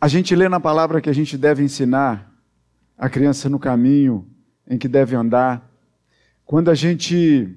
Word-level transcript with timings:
A 0.00 0.08
gente 0.08 0.34
lê 0.36 0.48
na 0.48 0.60
palavra 0.60 1.00
que 1.00 1.10
a 1.10 1.12
gente 1.12 1.36
deve 1.36 1.62
ensinar 1.62 2.32
a 2.96 3.08
criança 3.08 3.48
no 3.48 3.58
caminho 3.58 4.28
em 4.66 4.78
que 4.78 4.88
deve 4.88 5.16
andar. 5.16 5.68
Quando 6.44 6.70
a 6.70 6.74
gente 6.74 7.56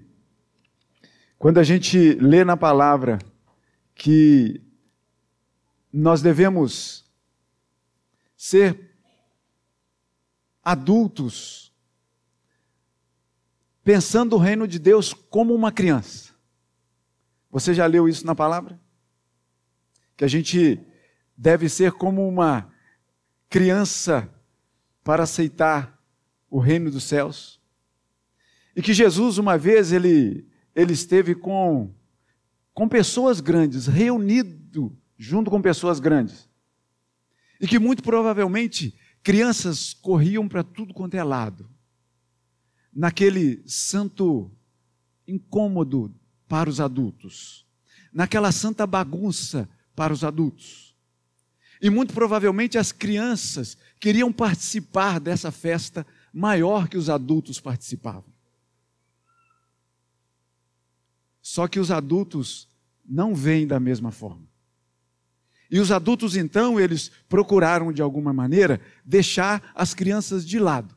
quando 1.38 1.58
a 1.58 1.64
gente 1.64 2.16
lê 2.16 2.44
na 2.44 2.58
palavra 2.58 3.20
que 3.94 4.62
nós 5.92 6.22
devemos 6.22 7.06
ser 8.36 8.94
adultos 10.64 11.74
pensando 13.84 14.36
o 14.36 14.40
reino 14.40 14.68
de 14.68 14.80
Deus 14.80 15.14
como 15.14 15.54
uma 15.54 15.72
criança. 15.72 16.34
Você 17.50 17.74
já 17.74 17.86
leu 17.86 18.08
isso 18.08 18.26
na 18.26 18.36
palavra? 18.36 18.80
Que 20.20 20.26
a 20.26 20.28
gente 20.28 20.78
deve 21.38 21.70
ser 21.70 21.94
como 21.94 22.28
uma 22.28 22.70
criança 23.48 24.30
para 25.02 25.24
aceitar 25.24 25.98
o 26.50 26.60
reino 26.60 26.92
dos 26.92 27.06
céus. 27.06 27.62
E 28.76 28.82
que 28.82 28.94
Jesus, 28.94 29.38
uma 29.38 29.58
vez, 29.58 29.94
ele, 29.94 30.46
ele 30.76 30.92
esteve 30.92 31.34
com, 31.34 31.96
com 32.74 32.90
pessoas 32.90 33.40
grandes, 33.40 33.88
reunido 33.88 34.94
junto 35.18 35.50
com 35.50 35.62
pessoas 35.62 36.02
grandes. 36.02 36.50
E 37.58 37.66
que 37.66 37.80
muito 37.80 38.04
provavelmente 38.04 38.94
crianças 39.24 39.94
corriam 39.94 40.50
para 40.50 40.66
tudo 40.66 40.94
quanto 40.94 41.16
é 41.16 41.24
lado. 41.24 41.72
Naquele 42.94 43.64
santo 43.66 44.52
incômodo 45.26 46.14
para 46.46 46.70
os 46.70 46.82
adultos. 46.82 47.66
Naquela 48.12 48.52
santa 48.52 48.86
bagunça 48.86 49.70
para 50.00 50.14
os 50.14 50.24
adultos. 50.24 50.96
E 51.82 51.90
muito 51.90 52.14
provavelmente 52.14 52.78
as 52.78 52.94
crianças 52.94 53.78
queriam 54.00 54.32
participar 54.32 55.20
dessa 55.20 55.52
festa 55.52 56.08
maior 56.32 56.88
que 56.88 56.98
os 56.98 57.10
adultos 57.10 57.60
participavam. 57.60 58.24
Só 61.42 61.68
que 61.68 61.82
os 61.82 61.92
adultos 61.92 62.70
não 63.06 63.36
veem 63.36 63.68
da 63.68 63.78
mesma 63.78 64.10
forma. 64.10 64.48
E 65.70 65.82
os 65.82 65.92
adultos, 65.92 66.38
então, 66.38 66.80
eles 66.80 67.12
procuraram, 67.28 67.92
de 67.92 68.02
alguma 68.02 68.32
maneira, 68.32 68.80
deixar 69.04 69.70
as 69.76 69.94
crianças 69.94 70.48
de 70.48 70.60
lado. 70.60 70.96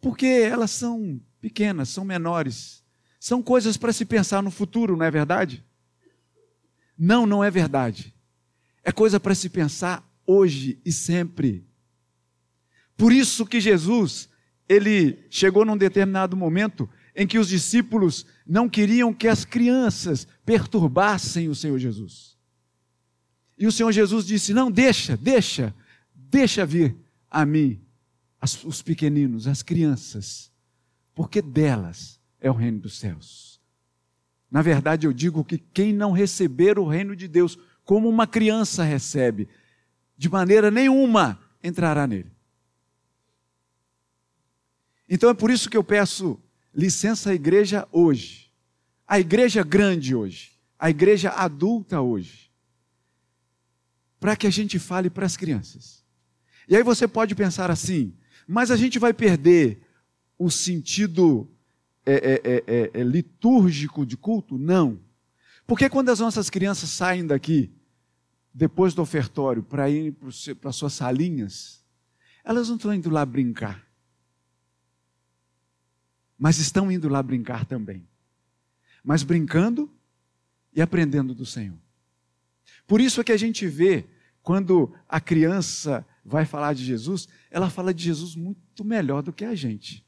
Porque 0.00 0.26
elas 0.26 0.70
são 0.70 1.20
pequenas, 1.40 1.88
são 1.88 2.04
menores. 2.04 2.84
São 3.18 3.42
coisas 3.42 3.76
para 3.76 3.92
se 3.92 4.04
pensar 4.04 4.40
no 4.40 4.52
futuro, 4.52 4.96
não 4.96 5.04
é 5.04 5.10
verdade? 5.10 5.64
Não, 6.98 7.26
não 7.26 7.42
é 7.42 7.50
verdade. 7.50 8.14
É 8.82 8.92
coisa 8.92 9.18
para 9.18 9.34
se 9.34 9.48
pensar 9.48 10.06
hoje 10.26 10.80
e 10.84 10.92
sempre. 10.92 11.66
Por 12.96 13.12
isso 13.12 13.44
que 13.44 13.60
Jesus, 13.60 14.28
ele 14.68 15.18
chegou 15.28 15.64
num 15.64 15.76
determinado 15.76 16.36
momento 16.36 16.88
em 17.14 17.26
que 17.26 17.38
os 17.38 17.48
discípulos 17.48 18.26
não 18.46 18.68
queriam 18.68 19.12
que 19.12 19.28
as 19.28 19.44
crianças 19.44 20.26
perturbassem 20.44 21.48
o 21.48 21.54
Senhor 21.54 21.78
Jesus. 21.78 22.36
E 23.58 23.66
o 23.66 23.72
Senhor 23.72 23.90
Jesus 23.92 24.26
disse: 24.26 24.52
Não, 24.52 24.70
deixa, 24.70 25.16
deixa, 25.16 25.74
deixa 26.14 26.66
vir 26.66 26.96
a 27.30 27.44
mim 27.44 27.80
as, 28.40 28.62
os 28.64 28.82
pequeninos, 28.82 29.46
as 29.46 29.62
crianças, 29.62 30.52
porque 31.14 31.40
delas 31.40 32.20
é 32.40 32.50
o 32.50 32.54
reino 32.54 32.80
dos 32.80 32.98
céus. 32.98 33.55
Na 34.50 34.62
verdade, 34.62 35.06
eu 35.06 35.12
digo 35.12 35.44
que 35.44 35.58
quem 35.58 35.92
não 35.92 36.12
receber 36.12 36.78
o 36.78 36.86
reino 36.86 37.16
de 37.16 37.26
Deus 37.26 37.58
como 37.84 38.08
uma 38.08 38.26
criança 38.26 38.82
recebe, 38.84 39.48
de 40.16 40.28
maneira 40.28 40.70
nenhuma 40.70 41.38
entrará 41.62 42.06
nele. 42.06 42.30
Então 45.08 45.30
é 45.30 45.34
por 45.34 45.50
isso 45.50 45.70
que 45.70 45.76
eu 45.76 45.84
peço 45.84 46.40
licença 46.74 47.30
à 47.30 47.34
igreja 47.34 47.86
hoje, 47.92 48.52
a 49.06 49.20
igreja 49.20 49.62
grande 49.62 50.14
hoje, 50.14 50.52
a 50.78 50.90
igreja 50.90 51.30
adulta 51.30 52.00
hoje, 52.00 52.50
para 54.18 54.36
que 54.36 54.46
a 54.46 54.50
gente 54.50 54.78
fale 54.78 55.08
para 55.08 55.26
as 55.26 55.36
crianças. 55.36 56.04
E 56.68 56.76
aí 56.76 56.82
você 56.82 57.06
pode 57.06 57.34
pensar 57.34 57.70
assim, 57.70 58.16
mas 58.46 58.70
a 58.70 58.76
gente 58.76 58.98
vai 58.98 59.12
perder 59.12 59.80
o 60.38 60.50
sentido 60.50 61.48
é, 62.06 62.40
é, 62.44 62.64
é, 62.66 63.00
é 63.00 63.02
litúrgico 63.02 64.06
de 64.06 64.16
culto? 64.16 64.56
Não. 64.56 65.00
Porque 65.66 65.90
quando 65.90 66.10
as 66.10 66.20
nossas 66.20 66.48
crianças 66.48 66.90
saem 66.90 67.26
daqui, 67.26 67.70
depois 68.54 68.94
do 68.94 69.02
ofertório, 69.02 69.62
para 69.62 69.90
ir 69.90 70.14
para 70.60 70.72
suas 70.72 70.92
salinhas, 70.92 71.84
elas 72.44 72.68
não 72.68 72.76
estão 72.76 72.94
indo 72.94 73.10
lá 73.10 73.26
brincar. 73.26 73.84
Mas 76.38 76.58
estão 76.58 76.90
indo 76.90 77.08
lá 77.08 77.22
brincar 77.22 77.64
também. 77.64 78.06
Mas 79.02 79.24
brincando 79.24 79.90
e 80.72 80.80
aprendendo 80.80 81.34
do 81.34 81.44
Senhor. 81.44 81.76
Por 82.86 83.00
isso 83.00 83.20
é 83.20 83.24
que 83.24 83.32
a 83.32 83.36
gente 83.36 83.66
vê, 83.66 84.06
quando 84.42 84.94
a 85.08 85.20
criança 85.20 86.06
vai 86.24 86.44
falar 86.44 86.72
de 86.72 86.84
Jesus, 86.84 87.28
ela 87.50 87.68
fala 87.68 87.92
de 87.92 88.04
Jesus 88.04 88.36
muito 88.36 88.84
melhor 88.84 89.22
do 89.22 89.32
que 89.32 89.44
a 89.44 89.54
gente. 89.56 90.05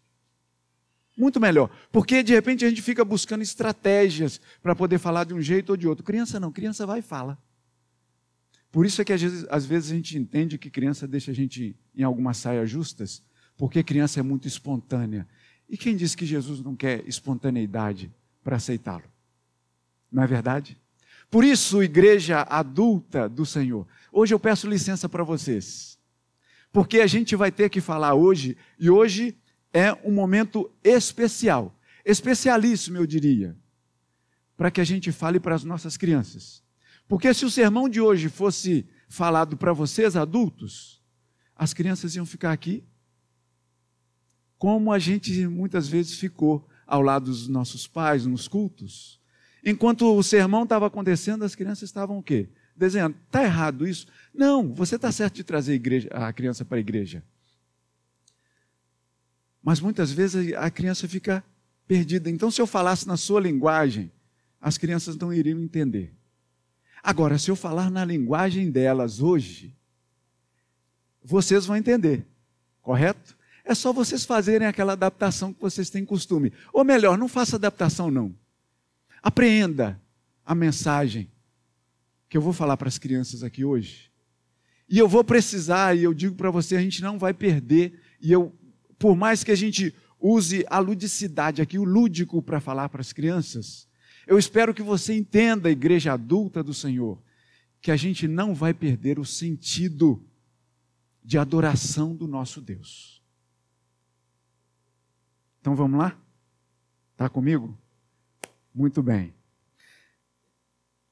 Muito 1.18 1.40
melhor. 1.40 1.68
Porque 1.90 2.22
de 2.22 2.32
repente 2.32 2.64
a 2.64 2.68
gente 2.68 2.80
fica 2.80 3.04
buscando 3.04 3.42
estratégias 3.42 4.40
para 4.62 4.76
poder 4.76 4.98
falar 4.98 5.24
de 5.24 5.34
um 5.34 5.42
jeito 5.42 5.70
ou 5.70 5.76
de 5.76 5.88
outro. 5.88 6.04
Criança 6.04 6.38
não, 6.38 6.52
criança 6.52 6.86
vai 6.86 7.00
e 7.00 7.02
fala. 7.02 7.36
Por 8.70 8.86
isso 8.86 9.02
é 9.02 9.04
que 9.04 9.12
às 9.12 9.20
vezes, 9.20 9.46
às 9.50 9.66
vezes 9.66 9.90
a 9.90 9.94
gente 9.96 10.16
entende 10.16 10.56
que 10.56 10.70
criança 10.70 11.08
deixa 11.08 11.32
a 11.32 11.34
gente 11.34 11.74
em 11.96 12.04
algumas 12.04 12.36
saias 12.36 12.70
justas, 12.70 13.20
porque 13.56 13.82
criança 13.82 14.20
é 14.20 14.22
muito 14.22 14.46
espontânea. 14.46 15.26
E 15.68 15.76
quem 15.76 15.96
disse 15.96 16.16
que 16.16 16.24
Jesus 16.24 16.62
não 16.62 16.76
quer 16.76 17.02
espontaneidade 17.08 18.12
para 18.44 18.56
aceitá-lo? 18.56 19.04
Não 20.12 20.22
é 20.22 20.26
verdade? 20.26 20.78
Por 21.30 21.44
isso, 21.44 21.82
igreja 21.82 22.42
adulta 22.42 23.28
do 23.28 23.44
Senhor, 23.44 23.86
hoje 24.12 24.32
eu 24.32 24.38
peço 24.38 24.68
licença 24.68 25.08
para 25.08 25.24
vocês, 25.24 25.98
porque 26.72 27.00
a 27.00 27.06
gente 27.06 27.34
vai 27.36 27.50
ter 27.50 27.68
que 27.68 27.80
falar 27.80 28.14
hoje, 28.14 28.56
e 28.78 28.88
hoje 28.88 29.36
é 29.72 29.92
um 30.04 30.12
momento 30.12 30.70
especial, 30.82 31.74
especialíssimo, 32.04 32.96
eu 32.96 33.06
diria, 33.06 33.56
para 34.56 34.70
que 34.70 34.80
a 34.80 34.84
gente 34.84 35.12
fale 35.12 35.38
para 35.38 35.54
as 35.54 35.64
nossas 35.64 35.96
crianças. 35.96 36.62
Porque 37.06 37.32
se 37.32 37.44
o 37.44 37.50
sermão 37.50 37.88
de 37.88 38.00
hoje 38.00 38.28
fosse 38.28 38.86
falado 39.08 39.56
para 39.56 39.72
vocês, 39.72 40.16
adultos, 40.16 41.02
as 41.56 41.72
crianças 41.72 42.14
iam 42.14 42.26
ficar 42.26 42.52
aqui, 42.52 42.84
como 44.58 44.92
a 44.92 44.98
gente 44.98 45.46
muitas 45.46 45.88
vezes 45.88 46.18
ficou 46.18 46.68
ao 46.86 47.00
lado 47.00 47.26
dos 47.26 47.48
nossos 47.48 47.86
pais 47.86 48.26
nos 48.26 48.48
cultos. 48.48 49.20
Enquanto 49.64 50.16
o 50.16 50.22
sermão 50.22 50.64
estava 50.64 50.86
acontecendo, 50.86 51.44
as 51.44 51.54
crianças 51.54 51.88
estavam 51.88 52.18
o 52.18 52.22
quê? 52.22 52.48
Desenhando. 52.76 53.16
Está 53.26 53.42
errado 53.42 53.86
isso? 53.86 54.06
Não, 54.32 54.72
você 54.74 54.96
está 54.96 55.10
certo 55.12 55.36
de 55.36 55.44
trazer 55.44 55.72
a, 55.72 55.76
igreja, 55.76 56.08
a 56.10 56.32
criança 56.32 56.64
para 56.64 56.78
a 56.78 56.80
igreja. 56.80 57.22
Mas 59.68 59.80
muitas 59.80 60.10
vezes 60.10 60.54
a 60.54 60.70
criança 60.70 61.06
fica 61.06 61.44
perdida. 61.86 62.30
Então, 62.30 62.50
se 62.50 62.58
eu 62.58 62.66
falasse 62.66 63.06
na 63.06 63.18
sua 63.18 63.38
linguagem, 63.38 64.10
as 64.58 64.78
crianças 64.78 65.14
não 65.14 65.30
iriam 65.30 65.60
entender. 65.60 66.10
Agora, 67.02 67.36
se 67.36 67.50
eu 67.50 67.54
falar 67.54 67.90
na 67.90 68.02
linguagem 68.02 68.70
delas 68.70 69.20
hoje, 69.20 69.76
vocês 71.22 71.66
vão 71.66 71.76
entender, 71.76 72.26
correto? 72.80 73.36
É 73.62 73.74
só 73.74 73.92
vocês 73.92 74.24
fazerem 74.24 74.66
aquela 74.66 74.94
adaptação 74.94 75.52
que 75.52 75.60
vocês 75.60 75.90
têm 75.90 76.02
costume. 76.02 76.50
Ou 76.72 76.82
melhor, 76.82 77.18
não 77.18 77.28
faça 77.28 77.56
adaptação, 77.56 78.10
não. 78.10 78.34
Apreenda 79.22 80.00
a 80.46 80.54
mensagem 80.54 81.30
que 82.26 82.38
eu 82.38 82.40
vou 82.40 82.54
falar 82.54 82.78
para 82.78 82.88
as 82.88 82.96
crianças 82.96 83.42
aqui 83.42 83.66
hoje. 83.66 84.10
E 84.88 84.98
eu 84.98 85.06
vou 85.06 85.22
precisar, 85.22 85.94
e 85.94 86.04
eu 86.04 86.14
digo 86.14 86.36
para 86.36 86.50
você, 86.50 86.74
a 86.74 86.80
gente 86.80 87.02
não 87.02 87.18
vai 87.18 87.34
perder, 87.34 88.00
e 88.18 88.32
eu 88.32 88.50
por 88.98 89.16
mais 89.16 89.44
que 89.44 89.50
a 89.50 89.54
gente 89.54 89.94
use 90.20 90.64
a 90.68 90.78
ludicidade 90.78 91.62
aqui, 91.62 91.78
o 91.78 91.84
lúdico 91.84 92.42
para 92.42 92.60
falar 92.60 92.88
para 92.88 93.00
as 93.00 93.12
crianças, 93.12 93.88
eu 94.26 94.38
espero 94.38 94.74
que 94.74 94.82
você 94.82 95.14
entenda, 95.14 95.70
igreja 95.70 96.12
adulta 96.12 96.62
do 96.62 96.74
Senhor, 96.74 97.22
que 97.80 97.90
a 97.90 97.96
gente 97.96 98.26
não 98.26 98.54
vai 98.54 98.74
perder 98.74 99.18
o 99.18 99.24
sentido 99.24 100.22
de 101.24 101.38
adoração 101.38 102.14
do 102.14 102.26
nosso 102.26 102.60
Deus. 102.60 103.22
Então 105.60 105.76
vamos 105.76 105.98
lá? 105.98 106.18
Está 107.12 107.28
comigo? 107.28 107.78
Muito 108.74 109.02
bem. 109.02 109.34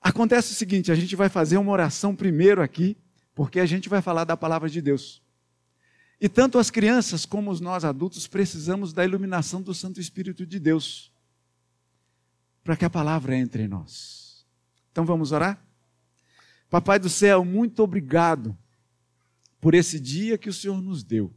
Acontece 0.00 0.52
o 0.52 0.54
seguinte: 0.54 0.92
a 0.92 0.94
gente 0.94 1.16
vai 1.16 1.28
fazer 1.28 1.56
uma 1.56 1.72
oração 1.72 2.14
primeiro 2.14 2.62
aqui, 2.62 2.96
porque 3.34 3.60
a 3.60 3.66
gente 3.66 3.88
vai 3.88 4.00
falar 4.00 4.24
da 4.24 4.36
palavra 4.36 4.68
de 4.68 4.80
Deus. 4.80 5.22
E 6.20 6.28
tanto 6.28 6.58
as 6.58 6.70
crianças 6.70 7.26
como 7.26 7.52
nós 7.60 7.84
adultos 7.84 8.26
precisamos 8.26 8.92
da 8.92 9.04
iluminação 9.04 9.60
do 9.60 9.74
Santo 9.74 10.00
Espírito 10.00 10.46
de 10.46 10.58
Deus 10.58 11.12
para 12.64 12.76
que 12.76 12.84
a 12.84 12.90
palavra 12.90 13.36
entre 13.36 13.62
em 13.62 13.68
nós. 13.68 14.44
Então 14.90 15.04
vamos 15.04 15.30
orar? 15.30 15.62
Papai 16.68 16.98
do 16.98 17.08
céu, 17.08 17.44
muito 17.44 17.82
obrigado 17.82 18.56
por 19.60 19.74
esse 19.74 20.00
dia 20.00 20.36
que 20.36 20.48
o 20.48 20.52
Senhor 20.52 20.82
nos 20.82 21.04
deu. 21.04 21.32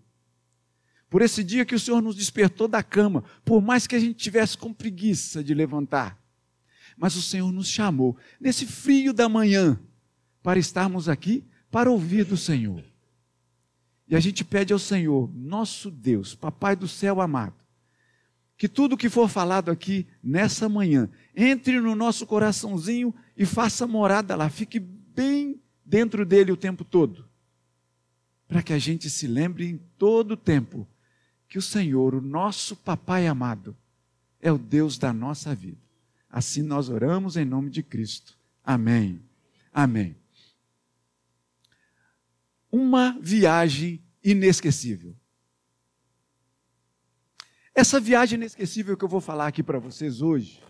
Por 1.10 1.22
esse 1.22 1.44
dia 1.44 1.66
que 1.66 1.76
o 1.76 1.80
Senhor 1.80 2.02
nos 2.02 2.16
despertou 2.16 2.68
da 2.68 2.81
cama, 2.81 3.24
por 3.44 3.62
mais 3.62 3.86
que 3.86 3.96
a 3.96 4.00
gente 4.00 4.16
tivesse 4.16 4.58
com 4.58 4.74
preguiça 4.74 5.44
de 5.44 5.54
levantar. 5.54 6.18
Mas 6.98 7.16
o 7.16 7.22
Senhor 7.22 7.52
nos 7.52 7.68
chamou 7.68 8.18
nesse 8.40 8.66
frio 8.66 9.14
da 9.14 9.28
manhã 9.30 9.80
para 10.42 10.60
estarmos 10.60 11.10
aqui 11.10 11.44
para 11.70 11.92
ouvir 11.92 12.26
do 12.26 12.38
Senhor. 12.38 12.84
E 14.10 14.16
a 14.16 14.20
gente 14.20 14.44
pede 14.44 14.74
ao 14.74 14.80
Senhor, 14.80 15.30
nosso 15.36 15.92
Deus, 15.92 16.34
Papai 16.34 16.76
do 16.76 16.88
céu 16.88 17.22
amado, 17.22 17.54
que 18.58 18.68
tudo 18.68 18.98
que 18.98 19.08
for 19.08 19.30
falado 19.30 19.70
aqui 19.70 20.08
nessa 20.22 20.68
manhã 20.68 21.08
entre 21.36 21.80
no 21.80 21.96
nosso 21.96 22.26
coraçãozinho 22.26 23.14
e 23.38 23.46
faça 23.46 23.86
morada 23.86 24.36
lá, 24.36 24.50
fique 24.50 24.80
bem 24.80 25.62
dentro 25.86 26.26
dele 26.26 26.52
o 26.52 26.58
tempo 26.58 26.84
todo, 26.84 27.26
para 28.48 28.64
que 28.64 28.74
a 28.74 28.80
gente 28.80 29.10
se 29.10 29.28
lembre 29.28 29.70
em 29.70 29.80
todo 29.98 30.32
o 30.32 30.38
tempo 30.38 30.88
que 31.48 31.58
o 31.58 31.62
Senhor, 31.62 32.16
o 32.16 32.22
nosso 32.22 32.76
Papai 32.76 33.28
amado, 33.28 33.78
é 34.42 34.52
o 34.52 34.58
Deus 34.58 34.98
da 34.98 35.14
nossa 35.14 35.54
vida. 35.54 35.78
Assim 36.30 36.62
nós 36.62 36.90
oramos 36.90 37.38
em 37.38 37.46
nome 37.46 37.70
de 37.70 37.84
Cristo. 37.84 38.38
Amém. 38.64 39.22
Amém. 39.74 40.16
Uma 42.71 43.18
viagem 43.19 44.04
inesquecível. 44.24 45.16
Essa 47.74 48.00
viagem 48.00 48.38
inesquecível 48.38 48.98
que 48.98 49.06
eu 49.06 49.10
vou 49.10 49.21
falar 49.21 49.48
aqui 49.48 49.63
para 49.63 49.80
vocês 49.80 50.21
hoje, 50.21 50.62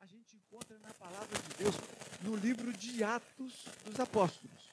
a 0.00 0.06
gente 0.06 0.36
encontra 0.36 0.78
na 0.80 0.92
palavra 0.94 1.38
de 1.38 1.62
Deus 1.62 1.74
no 2.22 2.36
livro 2.36 2.72
de 2.72 3.04
Atos 3.04 3.66
dos 3.84 4.00
Apóstolos. 4.00 4.68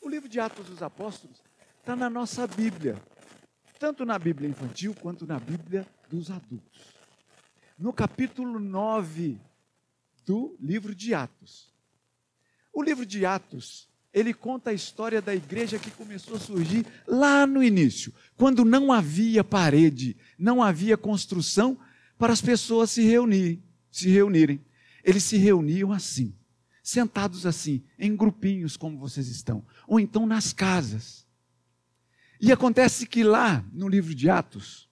O 0.00 0.08
livro 0.08 0.28
de 0.28 0.38
Atos 0.38 0.66
dos 0.66 0.82
Apóstolos 0.82 1.42
está 1.80 1.96
na 1.96 2.08
nossa 2.08 2.46
Bíblia, 2.46 2.96
tanto 3.78 4.04
na 4.04 4.18
Bíblia 4.18 4.48
infantil 4.48 4.94
quanto 4.94 5.26
na 5.26 5.40
Bíblia 5.40 5.86
dos 6.08 6.30
adultos. 6.30 6.94
No 7.76 7.92
capítulo 7.92 8.58
9 8.58 9.40
do 10.24 10.56
livro 10.60 10.94
de 10.94 11.14
Atos. 11.14 11.74
O 12.72 12.82
livro 12.82 13.04
de 13.04 13.26
Atos, 13.26 13.88
ele 14.12 14.32
conta 14.32 14.70
a 14.70 14.74
história 14.74 15.20
da 15.20 15.34
igreja 15.34 15.78
que 15.78 15.90
começou 15.90 16.36
a 16.36 16.40
surgir 16.40 16.86
lá 17.06 17.46
no 17.46 17.62
início, 17.62 18.12
quando 18.36 18.64
não 18.64 18.92
havia 18.92 19.44
parede, 19.44 20.16
não 20.38 20.62
havia 20.62 20.96
construção 20.96 21.78
para 22.18 22.32
as 22.32 22.40
pessoas 22.40 22.90
se 22.90 23.02
reunirem, 23.02 23.62
se 23.90 24.08
reunirem. 24.08 24.60
Eles 25.04 25.22
se 25.22 25.36
reuniam 25.36 25.92
assim, 25.92 26.34
sentados 26.82 27.46
assim, 27.46 27.82
em 27.98 28.16
grupinhos 28.16 28.76
como 28.76 28.98
vocês 28.98 29.28
estão, 29.28 29.64
ou 29.86 30.00
então 30.00 30.26
nas 30.26 30.52
casas. 30.52 31.26
E 32.40 32.52
acontece 32.52 33.06
que 33.06 33.22
lá 33.22 33.64
no 33.72 33.88
livro 33.88 34.14
de 34.14 34.30
Atos, 34.30 34.88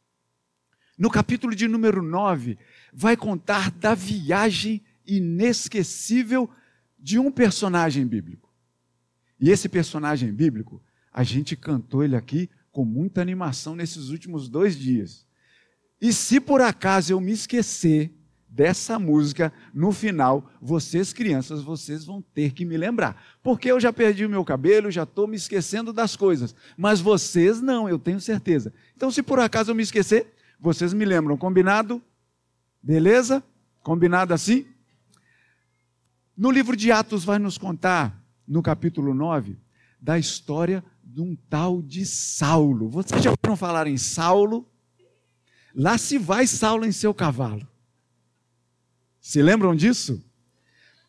no 0.99 1.11
capítulo 1.11 1.55
de 1.55 1.69
número 1.69 2.03
9, 2.03 2.59
vai 2.93 3.17
contar 3.17 3.71
da 3.71 3.95
viagem 3.95 4.83
inesquecível 5.07 6.51
de 6.99 7.19
um 7.19 7.31
personagem 7.31 8.07
bíblico. 8.07 8.46
E 9.41 9.51
esse 9.51 9.69
personagem 9.69 10.33
bíblico, 10.33 10.83
a 11.13 11.23
gente 11.23 11.57
cantou 11.57 12.03
ele 12.03 12.17
aqui 12.17 12.49
com 12.71 12.85
muita 12.85 13.21
animação 13.21 13.75
nesses 13.75 14.11
últimos 14.11 14.49
dois 14.49 14.77
dias. 14.77 15.27
E 16.01 16.13
se 16.13 16.41
por 16.41 16.61
acaso 16.61 17.13
eu 17.13 17.21
me 17.21 17.33
esquecer 17.33 18.13
dessa 18.49 18.99
música, 18.99 19.53
no 19.75 19.93
final, 19.93 20.51
vocês 20.61 21.13
crianças, 21.13 21.63
vocês 21.63 22.05
vão 22.07 22.23
ter 22.23 22.53
que 22.53 22.65
me 22.65 22.77
lembrar. 22.77 23.23
Porque 23.43 23.71
eu 23.71 23.79
já 23.79 23.93
perdi 23.93 24.25
o 24.25 24.31
meu 24.31 24.45
cabelo, 24.45 24.91
já 24.91 25.03
estou 25.03 25.27
me 25.27 25.37
esquecendo 25.37 25.93
das 25.93 26.17
coisas. 26.17 26.55
Mas 26.77 27.01
vocês 27.01 27.61
não, 27.61 27.87
eu 27.89 27.99
tenho 27.99 28.21
certeza. 28.21 28.73
Então, 28.95 29.11
se 29.11 29.23
por 29.23 29.39
acaso 29.39 29.71
eu 29.71 29.75
me 29.75 29.83
esquecer, 29.83 30.35
vocês 30.59 30.95
me 30.95 31.05
lembram. 31.05 31.37
Combinado? 31.37 32.03
Beleza? 32.83 33.45
Combinado 33.83 34.33
assim? 34.33 34.67
No 36.37 36.51
livro 36.51 36.75
de 36.77 36.91
Atos 36.91 37.25
vai 37.25 37.39
nos 37.39 37.59
contar, 37.59 38.26
no 38.47 38.63
capítulo 38.63 39.15
9, 39.15 39.59
da 40.01 40.19
história 40.19 40.85
de 41.03 41.21
um 41.21 41.35
tal 41.49 41.83
de 41.83 42.05
Saulo. 42.05 42.89
Vocês 42.89 43.23
já 43.23 43.31
ouviram 43.31 43.57
falar 43.57 43.87
em 43.87 43.97
Saulo? 43.97 44.69
Lá 45.75 45.99
se 45.99 46.19
vai 46.19 46.47
Saulo 46.47 46.85
em 46.85 46.93
seu 46.93 47.13
cavalo. 47.13 47.67
Se 49.21 49.43
lembram 49.43 49.75
disso? 49.75 50.25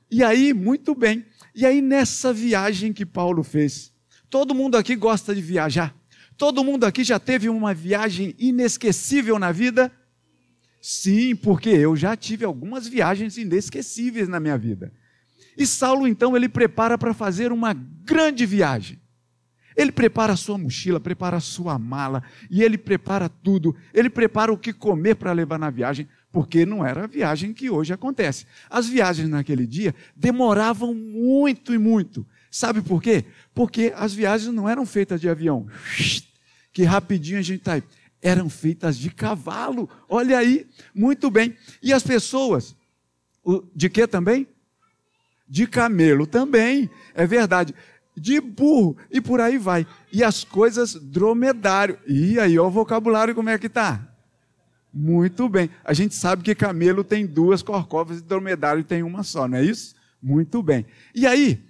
E 0.10 0.24
aí, 0.24 0.54
muito 0.54 0.96
bem. 0.96 1.26
E 1.54 1.66
aí, 1.66 1.82
nessa 1.82 2.34
viagem 2.34 2.94
que 2.94 3.06
Paulo 3.06 3.44
fez, 3.44 3.94
todo 4.30 4.56
mundo 4.56 4.76
aqui 4.76 4.96
gosta 4.96 5.36
de 5.36 5.42
viajar? 5.42 5.96
Todo 6.38 6.64
mundo 6.64 6.86
aqui 6.86 7.04
já 7.04 7.20
teve 7.20 7.50
uma 7.50 7.74
viagem 7.74 8.36
inesquecível 8.38 9.40
na 9.40 9.52
vida? 9.52 9.92
Sim, 10.82 11.36
porque 11.36 11.70
eu 11.70 11.96
já 11.96 12.16
tive 12.16 12.46
algumas 12.46 12.88
viagens 12.88 13.38
inesquecíveis 13.38 14.28
na 14.28 14.40
minha 14.40 14.58
vida. 14.58 14.94
E 15.58 15.66
Saulo, 15.66 16.08
então, 16.08 16.36
ele 16.36 16.48
prepara 16.48 16.98
para 16.98 17.14
fazer 17.14 17.52
uma 17.52 17.74
grande 17.74 18.46
viagem. 18.46 19.00
Ele 19.76 19.92
prepara 19.92 20.34
a 20.34 20.38
sua 20.38 20.58
mochila, 20.58 21.00
prepara 21.00 21.38
a 21.38 21.42
sua 21.42 21.78
mala, 21.78 22.24
e 22.50 22.64
ele 22.64 22.78
prepara 22.78 23.28
tudo. 23.30 23.76
Ele 23.94 24.10
prepara 24.10 24.52
o 24.52 24.58
que 24.58 24.74
comer 24.74 25.16
para 25.16 25.32
levar 25.32 25.60
na 25.60 25.70
viagem 25.70 26.08
porque 26.32 26.66
não 26.66 26.86
era 26.86 27.06
a 27.06 27.08
viagem 27.08 27.52
que 27.52 27.70
hoje 27.70 27.94
acontece. 27.94 28.46
As 28.70 28.88
viagens 28.88 29.28
naquele 29.28 29.66
dia 29.66 29.96
demoravam 30.16 30.94
muito 30.94 31.74
e 31.74 31.80
muito. 31.80 32.26
Sabe 32.52 32.82
por 32.82 33.02
quê? 33.02 33.26
Porque 33.56 33.94
as 33.96 34.14
viagens 34.14 34.54
não 34.54 34.70
eram 34.70 34.86
feitas 34.86 35.20
de 35.20 35.28
avião, 35.28 35.68
que 36.72 36.84
rapidinho 36.84 37.40
a 37.40 37.42
gente 37.42 37.60
está 37.60 37.74
aí. 37.74 37.84
Eram 38.22 38.50
feitas 38.50 38.98
de 38.98 39.10
cavalo. 39.10 39.90
Olha 40.10 40.38
aí, 40.38 40.68
muito 40.94 41.32
bem. 41.32 41.56
E 41.82 41.94
as 41.94 42.04
pessoas, 42.04 42.76
de 43.76 43.90
que 43.90 44.06
também? 44.08 44.48
De 45.48 45.66
camelo 45.66 46.28
também, 46.28 46.90
é 47.14 47.26
verdade. 47.26 47.74
De 48.16 48.42
burro, 48.42 48.98
e 49.12 49.22
por 49.22 49.40
aí 49.40 49.58
vai. 49.58 49.86
E 50.12 50.24
as 50.24 50.44
coisas 50.44 50.96
dromedário. 50.96 51.98
E 52.08 52.40
aí, 52.40 52.58
ó, 52.58 52.68
o 52.68 52.72
vocabulário 52.72 53.36
como 53.36 53.50
é 53.50 53.58
que 53.58 53.68
está? 53.68 54.08
Muito 54.94 55.48
bem. 55.48 55.70
A 55.84 55.94
gente 55.94 56.16
sabe 56.16 56.44
que 56.44 56.56
camelo 56.56 57.04
tem 57.04 57.26
duas 57.26 57.62
corcovas 57.62 58.20
e 58.20 58.24
dromedário 58.24 58.84
tem 58.84 59.04
uma 59.04 59.24
só, 59.24 59.48
não 59.48 59.58
é 59.58 59.64
isso? 59.64 59.96
Muito 60.22 60.64
bem. 60.64 60.86
E 61.14 61.28
aí, 61.28 61.64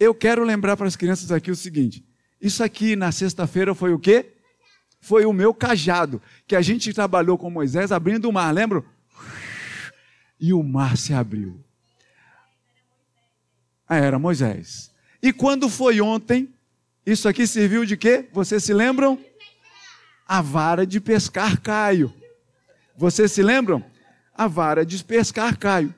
eu 0.00 0.14
quero 0.14 0.42
lembrar 0.42 0.76
para 0.76 0.88
as 0.88 0.96
crianças 0.96 1.30
aqui 1.30 1.50
o 1.50 1.56
seguinte: 1.56 2.04
isso 2.40 2.64
aqui 2.64 2.96
na 2.96 3.12
sexta-feira 3.12 3.74
foi 3.74 3.92
o 3.92 3.98
quê? 3.98 4.32
Foi 5.00 5.26
o 5.26 5.32
meu 5.32 5.52
cajado, 5.52 6.22
que 6.46 6.56
a 6.56 6.62
gente 6.62 6.92
trabalhou 6.92 7.36
com 7.36 7.50
Moisés 7.50 7.92
abrindo 7.92 8.28
o 8.28 8.32
mar, 8.32 8.52
lembra? 8.52 8.84
E 10.40 10.52
o 10.52 10.62
mar 10.62 10.96
se 10.96 11.12
abriu. 11.12 11.62
Ah, 13.92 13.98
era 13.98 14.18
Moisés. 14.18 14.90
E 15.22 15.32
quando 15.32 15.68
foi 15.68 16.00
ontem, 16.00 16.48
isso 17.04 17.28
aqui 17.28 17.46
serviu 17.46 17.84
de 17.84 17.96
quê? 17.96 18.28
Vocês 18.32 18.64
se 18.64 18.72
lembram? 18.72 19.18
a 20.32 20.40
vara 20.40 20.86
de 20.86 20.98
pescar 20.98 21.60
Caio. 21.60 22.10
Vocês 22.96 23.32
se 23.32 23.42
lembram? 23.42 23.84
A 24.34 24.48
vara 24.48 24.82
de 24.82 25.04
pescar 25.04 25.58
Caio. 25.58 25.94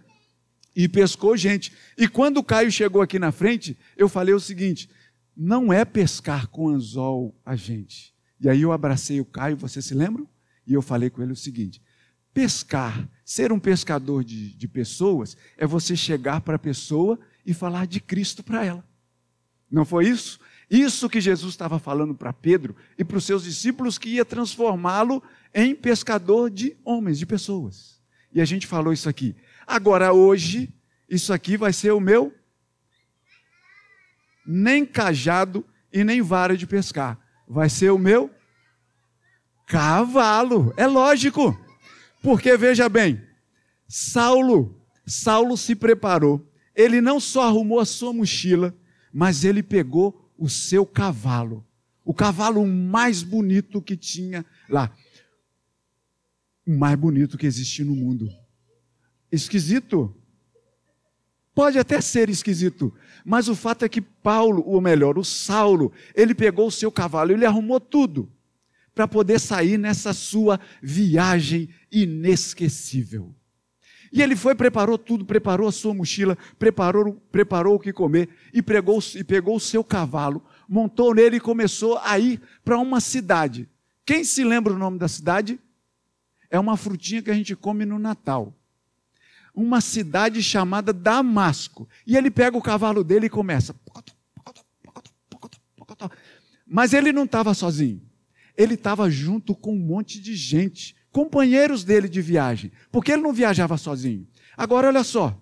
E 0.74 0.88
pescou 0.88 1.36
gente. 1.36 1.72
E 1.96 2.08
quando 2.08 2.42
Caio 2.42 2.72
chegou 2.72 3.00
aqui 3.00 3.16
na 3.16 3.30
frente, 3.30 3.78
eu 3.96 4.08
falei 4.08 4.34
o 4.34 4.40
seguinte: 4.40 4.90
não 5.36 5.72
é 5.72 5.84
pescar 5.84 6.48
com 6.48 6.68
anzol 6.68 7.32
a 7.46 7.54
gente. 7.54 8.12
E 8.40 8.48
aí 8.48 8.62
eu 8.62 8.72
abracei 8.72 9.20
o 9.20 9.24
Caio, 9.24 9.56
vocês 9.56 9.84
se 9.84 9.94
lembram? 9.94 10.28
E 10.66 10.74
eu 10.74 10.82
falei 10.82 11.10
com 11.10 11.22
ele 11.22 11.32
o 11.32 11.36
seguinte: 11.36 11.80
pescar, 12.32 13.08
ser 13.24 13.52
um 13.52 13.60
pescador 13.60 14.24
de, 14.24 14.52
de 14.56 14.66
pessoas, 14.66 15.36
é 15.56 15.64
você 15.64 15.94
chegar 15.94 16.40
para 16.40 16.56
a 16.56 16.58
pessoa 16.58 17.20
e 17.44 17.52
falar 17.52 17.86
de 17.86 18.00
Cristo 18.00 18.42
para 18.42 18.64
ela. 18.64 18.84
Não 19.70 19.84
foi 19.84 20.08
isso? 20.08 20.38
Isso 20.70 21.08
que 21.08 21.20
Jesus 21.20 21.52
estava 21.52 21.78
falando 21.78 22.14
para 22.14 22.32
Pedro 22.32 22.74
e 22.98 23.04
para 23.04 23.16
os 23.16 23.24
seus 23.24 23.44
discípulos 23.44 23.98
que 23.98 24.08
ia 24.08 24.24
transformá-lo 24.24 25.22
em 25.52 25.74
pescador 25.74 26.50
de 26.50 26.76
homens, 26.84 27.18
de 27.18 27.26
pessoas. 27.26 28.00
E 28.32 28.40
a 28.40 28.44
gente 28.44 28.66
falou 28.66 28.92
isso 28.92 29.08
aqui. 29.08 29.36
Agora, 29.66 30.12
hoje, 30.12 30.74
isso 31.08 31.32
aqui 31.32 31.56
vai 31.56 31.72
ser 31.72 31.92
o 31.92 32.00
meu 32.00 32.34
nem 34.46 34.84
cajado 34.84 35.64
e 35.92 36.04
nem 36.04 36.20
vara 36.20 36.56
de 36.56 36.66
pescar. 36.66 37.18
Vai 37.46 37.68
ser 37.68 37.90
o 37.90 37.98
meu 37.98 38.30
cavalo. 39.66 40.74
É 40.76 40.86
lógico. 40.86 41.58
Porque 42.22 42.56
veja 42.56 42.88
bem, 42.88 43.22
Saulo, 43.86 44.80
Saulo 45.06 45.56
se 45.56 45.74
preparou. 45.74 46.50
Ele 46.74 47.00
não 47.00 47.20
só 47.20 47.42
arrumou 47.42 47.78
a 47.78 47.84
sua 47.84 48.12
mochila, 48.12 48.74
mas 49.12 49.44
ele 49.44 49.62
pegou 49.62 50.32
o 50.36 50.48
seu 50.48 50.84
cavalo, 50.84 51.64
o 52.04 52.12
cavalo 52.12 52.66
mais 52.66 53.22
bonito 53.22 53.80
que 53.80 53.96
tinha 53.96 54.44
lá, 54.68 54.92
o 56.66 56.76
mais 56.76 56.98
bonito 56.98 57.38
que 57.38 57.46
existe 57.46 57.84
no 57.84 57.94
mundo. 57.94 58.28
Esquisito. 59.30 60.14
Pode 61.54 61.78
até 61.78 62.00
ser 62.00 62.28
esquisito, 62.28 62.92
mas 63.24 63.48
o 63.48 63.54
fato 63.54 63.84
é 63.84 63.88
que 63.88 64.00
Paulo, 64.00 64.64
ou 64.66 64.80
melhor, 64.80 65.16
o 65.16 65.24
Saulo, 65.24 65.92
ele 66.12 66.34
pegou 66.34 66.66
o 66.66 66.72
seu 66.72 66.90
cavalo, 66.90 67.30
ele 67.30 67.46
arrumou 67.46 67.78
tudo 67.78 68.28
para 68.92 69.06
poder 69.06 69.38
sair 69.38 69.78
nessa 69.78 70.12
sua 70.12 70.58
viagem 70.82 71.68
inesquecível. 71.92 73.32
E 74.14 74.22
ele 74.22 74.36
foi, 74.36 74.54
preparou 74.54 74.96
tudo, 74.96 75.24
preparou 75.24 75.66
a 75.66 75.72
sua 75.72 75.92
mochila, 75.92 76.38
preparou, 76.56 77.20
preparou 77.32 77.74
o 77.74 77.80
que 77.80 77.92
comer 77.92 78.28
e, 78.52 78.62
pregou, 78.62 79.00
e 79.16 79.24
pegou 79.24 79.56
o 79.56 79.60
seu 79.60 79.82
cavalo, 79.82 80.40
montou 80.68 81.12
nele 81.12 81.38
e 81.38 81.40
começou 81.40 81.98
a 81.98 82.16
ir 82.16 82.40
para 82.64 82.78
uma 82.78 83.00
cidade. 83.00 83.68
Quem 84.06 84.22
se 84.22 84.44
lembra 84.44 84.72
o 84.72 84.78
nome 84.78 85.00
da 85.00 85.08
cidade? 85.08 85.58
É 86.48 86.60
uma 86.60 86.76
frutinha 86.76 87.22
que 87.22 87.30
a 87.32 87.34
gente 87.34 87.56
come 87.56 87.84
no 87.84 87.98
Natal. 87.98 88.54
Uma 89.52 89.80
cidade 89.80 90.40
chamada 90.44 90.92
Damasco. 90.92 91.88
E 92.06 92.16
ele 92.16 92.30
pega 92.30 92.56
o 92.56 92.62
cavalo 92.62 93.02
dele 93.02 93.26
e 93.26 93.30
começa. 93.30 93.74
Mas 96.64 96.92
ele 96.92 97.12
não 97.12 97.24
estava 97.24 97.52
sozinho. 97.52 98.00
Ele 98.56 98.74
estava 98.74 99.10
junto 99.10 99.56
com 99.56 99.74
um 99.74 99.80
monte 99.80 100.20
de 100.20 100.36
gente 100.36 100.94
companheiros 101.14 101.84
dele 101.84 102.08
de 102.08 102.20
viagem, 102.20 102.72
porque 102.90 103.12
ele 103.12 103.22
não 103.22 103.32
viajava 103.32 103.78
sozinho. 103.78 104.26
Agora, 104.56 104.88
olha 104.88 105.04
só, 105.04 105.40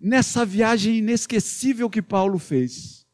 nessa 0.00 0.44
viagem 0.44 0.98
inesquecível 0.98 1.88
que 1.88 2.02
Paulo 2.02 2.40
fez, 2.40 3.06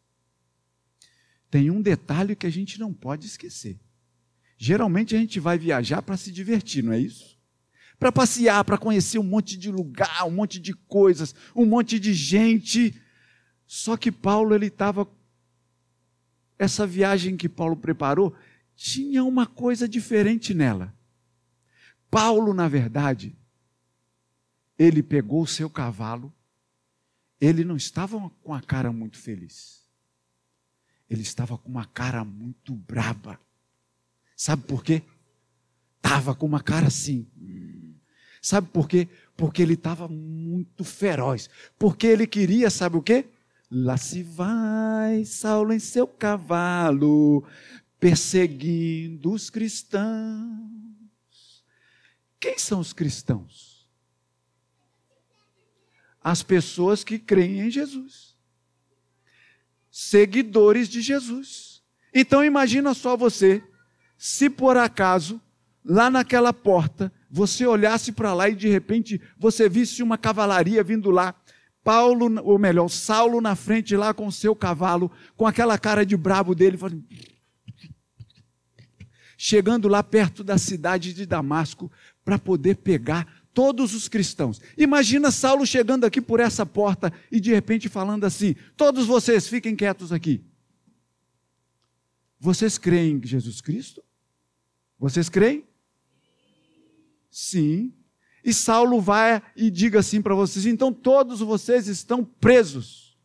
tem 1.51 1.71
um 1.71 1.83
detalhe 1.83 2.35
que 2.35 2.47
a 2.47 2.51
gente 2.51 2.81
não 2.81 2.95
pode 2.95 3.27
esquecer. 3.27 3.79
Geralmente 4.57 5.15
a 5.15 5.19
gente 5.19 5.39
vai 5.39 5.59
viajar 5.59 6.01
para 6.01 6.17
se 6.17 6.33
divertir, 6.33 6.83
não 6.83 6.95
é 6.95 6.99
isso? 6.99 7.39
Para 7.99 8.11
passear, 8.11 8.65
para 8.65 8.79
conhecer 8.79 9.19
um 9.19 9.23
monte 9.23 9.59
de 9.59 9.71
lugar, 9.71 10.25
um 10.25 10.31
monte 10.31 10.59
de 10.59 10.73
coisas, 10.73 11.35
um 11.55 11.67
monte 11.67 12.01
de 12.01 12.15
gente. 12.15 12.99
Só 13.67 13.99
que 13.99 14.11
Paulo, 14.11 14.55
ele 14.55 14.69
estava. 14.69 15.07
Essa 16.59 16.87
viagem 16.87 17.37
que 17.37 17.51
Paulo 17.51 17.77
preparou 17.77 18.35
tinha 18.75 19.23
uma 19.23 19.47
coisa 19.47 19.87
diferente 19.87 20.55
nela. 20.55 20.95
Paulo, 22.13 22.53
na 22.53 22.69
verdade, 22.69 23.35
ele 24.79 25.03
pegou 25.03 25.41
o 25.41 25.47
seu 25.47 25.71
cavalo, 25.71 26.31
ele 27.41 27.65
não 27.65 27.75
estava 27.75 28.31
com 28.43 28.53
a 28.53 28.61
cara 28.61 28.93
muito 28.93 29.17
feliz. 29.17 29.81
Ele 31.09 31.23
estava 31.23 31.57
com 31.57 31.71
uma 31.71 31.87
cara 31.87 32.23
muito 32.23 32.75
braba. 32.75 33.41
Sabe 34.37 34.63
por 34.65 34.85
quê? 34.85 35.03
Estava 35.97 36.35
com 36.35 36.45
uma 36.45 36.61
cara 36.61 36.89
assim. 36.89 37.27
Sabe 38.43 38.69
por 38.69 38.87
quê? 38.87 39.09
Porque 39.35 39.63
ele 39.63 39.73
estava 39.73 40.07
muito 40.07 40.85
feroz. 40.85 41.49
Porque 41.79 42.07
ele 42.07 42.27
queria, 42.27 42.69
sabe 42.69 42.99
o 42.99 43.03
quê? 43.03 43.25
Lá 43.71 43.97
se 43.97 44.23
vai 44.23 45.25
Saulo 45.25 45.73
em 45.73 45.79
seu 45.79 46.07
cavalo, 46.07 47.43
perseguindo 47.99 49.33
os 49.33 49.49
cristãos. 49.49 50.82
Quem 52.43 52.59
são 52.59 52.81
os 52.81 52.93
cristãos? 52.93 53.89
As 56.21 56.43
pessoas 56.43 57.05
que 57.05 57.17
creem 57.17 57.61
em 57.61 57.71
Jesus. 57.71 58.37
Seguidores 59.89 60.89
de 60.89 61.01
Jesus. 61.01 61.85
Então 62.13 62.45
imagina 62.45 62.95
só 62.95 63.17
você, 63.17 63.63
se 64.19 64.51
por 64.51 64.77
acaso, 64.77 65.41
lá 65.85 66.11
naquela 66.11 66.53
porta, 66.53 67.13
você 67.31 67.65
olhasse 67.65 68.11
para 68.11 68.35
lá 68.35 68.49
e 68.49 68.57
de 68.57 68.69
repente 68.69 69.23
você 69.39 69.69
visse 69.69 70.03
uma 70.03 70.19
cavalaria 70.19 70.83
vindo 70.83 71.13
lá, 71.13 71.41
Paulo, 71.85 72.41
ou 72.43 72.59
melhor, 72.59 72.89
Saulo 72.89 73.41
na 73.41 73.55
frente 73.55 73.95
lá 73.97 74.13
com 74.13 74.29
seu 74.33 74.57
cavalo, 74.57 75.13
com 75.37 75.47
aquela 75.47 75.79
cara 75.79 76.05
de 76.05 76.17
brabo 76.17 76.57
dele, 76.57 76.77
falando, 76.77 77.05
chegando 79.45 79.89
lá 79.89 80.05
perto 80.05 80.45
da 80.45 80.57
cidade 80.57 81.13
de 81.13 81.27
Damasco, 81.27 81.91
para 82.25 82.39
poder 82.39 82.77
pegar 82.77 83.43
todos 83.53 83.95
os 83.95 84.09
cristãos. 84.09 84.61
Imagina 84.77 85.31
Saulo 85.31 85.67
chegando 85.67 86.05
aqui 86.05 86.21
por 86.21 86.41
essa 86.41 86.65
porta 86.65 87.13
e 87.31 87.41
de 87.41 87.53
repente 87.53 87.89
falando 87.89 88.25
assim: 88.25 88.55
Todos 88.77 89.07
vocês 89.07 89.47
fiquem 89.47 89.77
quietos 89.77 90.13
aqui. 90.13 90.43
Vocês 92.39 92.77
creem 92.77 93.17
em 93.17 93.27
Jesus 93.27 93.61
Cristo? 93.61 94.03
Vocês 94.99 95.29
creem? 95.29 95.65
Sim. 97.31 97.93
E 98.45 98.53
Saulo 98.53 99.01
vai 99.01 99.41
e 99.57 99.71
diga 99.71 100.01
assim 100.01 100.21
para 100.21 100.35
vocês: 100.35 100.67
então 100.67 100.93
todos 100.93 101.41
vocês 101.41 101.87
estão 101.87 102.25
presos. 102.25 103.17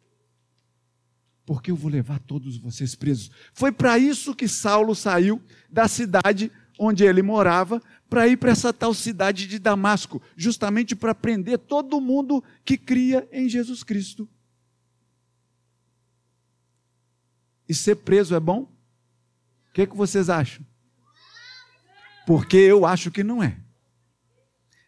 Porque 1.45 1.71
eu 1.71 1.75
vou 1.75 1.89
levar 1.89 2.19
todos 2.19 2.57
vocês 2.57 2.93
presos. 2.93 3.31
Foi 3.53 3.71
para 3.71 3.97
isso 3.97 4.35
que 4.35 4.47
Saulo 4.47 4.93
saiu 4.93 5.41
da 5.69 5.87
cidade 5.87 6.51
onde 6.79 7.03
ele 7.03 7.21
morava 7.21 7.81
para 8.09 8.27
ir 8.27 8.37
para 8.37 8.51
essa 8.51 8.71
tal 8.71 8.93
cidade 8.93 9.47
de 9.47 9.59
Damasco, 9.59 10.21
justamente 10.35 10.95
para 10.95 11.13
prender 11.13 11.57
todo 11.57 12.01
mundo 12.01 12.43
que 12.63 12.77
cria 12.77 13.27
em 13.31 13.49
Jesus 13.49 13.83
Cristo. 13.83 14.27
E 17.67 17.73
ser 17.73 17.95
preso 17.95 18.33
é 18.33 18.39
bom? 18.39 18.61
O 18.61 19.73
que, 19.73 19.85
que 19.85 19.95
vocês 19.95 20.29
acham? 20.29 20.65
Porque 22.25 22.57
eu 22.57 22.85
acho 22.85 23.11
que 23.11 23.23
não 23.23 23.43
é. 23.43 23.57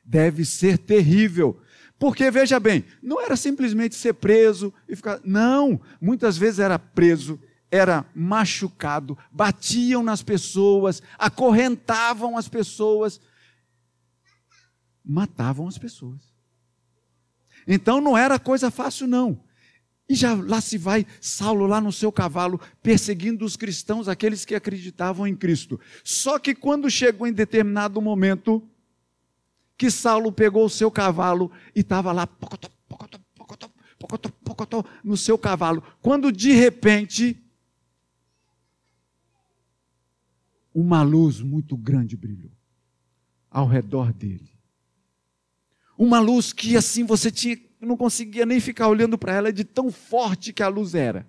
Deve 0.03 0.45
ser 0.45 0.77
terrível. 0.77 1.61
Porque, 1.99 2.31
veja 2.31 2.59
bem, 2.59 2.85
não 3.03 3.21
era 3.21 3.35
simplesmente 3.35 3.95
ser 3.95 4.13
preso 4.13 4.73
e 4.87 4.95
ficar. 4.95 5.19
Não, 5.23 5.79
muitas 6.01 6.37
vezes 6.37 6.59
era 6.59 6.79
preso, 6.79 7.39
era 7.71 8.05
machucado, 8.15 9.17
batiam 9.31 10.01
nas 10.01 10.23
pessoas, 10.23 11.01
acorrentavam 11.17 12.37
as 12.37 12.47
pessoas, 12.47 13.21
matavam 15.05 15.67
as 15.67 15.77
pessoas. 15.77 16.33
Então 17.67 18.01
não 18.01 18.17
era 18.17 18.39
coisa 18.39 18.71
fácil, 18.71 19.07
não. 19.07 19.43
E 20.07 20.15
já 20.15 20.33
lá 20.33 20.59
se 20.59 20.75
vai 20.75 21.05
Saulo 21.21 21.67
lá 21.67 21.79
no 21.79 21.91
seu 21.91 22.11
cavalo, 22.11 22.59
perseguindo 22.81 23.45
os 23.45 23.55
cristãos, 23.55 24.07
aqueles 24.07 24.43
que 24.43 24.55
acreditavam 24.55 25.27
em 25.27 25.35
Cristo. 25.35 25.79
Só 26.03 26.39
que 26.39 26.55
quando 26.55 26.89
chegou 26.89 27.27
em 27.27 27.33
determinado 27.33 28.01
momento, 28.01 28.67
que 29.77 29.91
Saulo 29.91 30.31
pegou 30.31 30.65
o 30.65 30.69
seu 30.69 30.89
cavalo 30.89 31.51
e 31.75 31.81
estava 31.81 32.11
lá, 32.11 32.25
pocotó, 32.25 32.69
pocotó, 32.87 33.19
pocotó, 33.35 33.69
pocotó, 33.99 34.29
pocotó, 34.43 34.85
no 35.03 35.15
seu 35.15 35.37
cavalo. 35.37 35.83
Quando 36.01 36.31
de 36.31 36.53
repente 36.53 37.37
uma 40.73 41.01
luz 41.01 41.41
muito 41.41 41.75
grande 41.75 42.15
brilhou 42.15 42.51
ao 43.49 43.67
redor 43.67 44.13
dele. 44.13 44.51
Uma 45.97 46.19
luz 46.19 46.53
que 46.53 46.77
assim 46.77 47.03
você 47.03 47.29
tinha, 47.29 47.57
não 47.81 47.97
conseguia 47.97 48.45
nem 48.45 48.59
ficar 48.59 48.87
olhando 48.87 49.17
para 49.17 49.33
ela 49.33 49.51
de 49.51 49.63
tão 49.63 49.91
forte 49.91 50.53
que 50.53 50.63
a 50.63 50.67
luz 50.67 50.95
era. 50.95 51.27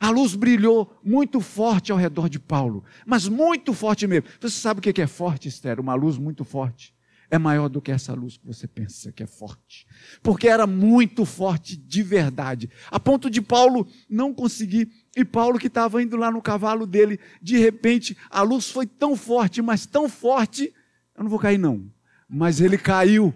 A 0.00 0.10
luz 0.10 0.34
brilhou 0.34 1.00
muito 1.02 1.40
forte 1.40 1.92
ao 1.92 1.98
redor 1.98 2.28
de 2.28 2.38
Paulo, 2.38 2.84
mas 3.06 3.28
muito 3.28 3.72
forte 3.72 4.06
mesmo. 4.06 4.28
Você 4.40 4.58
sabe 4.58 4.80
o 4.80 4.82
que 4.82 5.00
é 5.00 5.06
forte, 5.06 5.48
Esther? 5.48 5.80
Uma 5.80 5.94
luz 5.94 6.18
muito 6.18 6.44
forte. 6.44 6.94
É 7.30 7.38
maior 7.38 7.68
do 7.68 7.80
que 7.80 7.90
essa 7.90 8.12
luz 8.12 8.36
que 8.36 8.46
você 8.46 8.66
pensa 8.66 9.10
que 9.10 9.22
é 9.22 9.26
forte. 9.26 9.86
Porque 10.22 10.46
era 10.46 10.66
muito 10.66 11.24
forte 11.24 11.76
de 11.76 12.02
verdade. 12.02 12.68
A 12.90 13.00
ponto 13.00 13.30
de 13.30 13.40
Paulo 13.40 13.88
não 14.08 14.34
conseguir 14.34 14.90
e 15.16 15.24
Paulo, 15.24 15.58
que 15.58 15.68
estava 15.68 16.02
indo 16.02 16.16
lá 16.16 16.30
no 16.30 16.42
cavalo 16.42 16.86
dele, 16.86 17.20
de 17.40 17.56
repente 17.56 18.16
a 18.28 18.42
luz 18.42 18.70
foi 18.70 18.86
tão 18.86 19.14
forte, 19.16 19.62
mas 19.62 19.86
tão 19.86 20.08
forte, 20.08 20.74
eu 21.14 21.22
não 21.22 21.30
vou 21.30 21.38
cair 21.38 21.58
não, 21.58 21.88
mas 22.28 22.60
ele 22.60 22.76
caiu. 22.76 23.32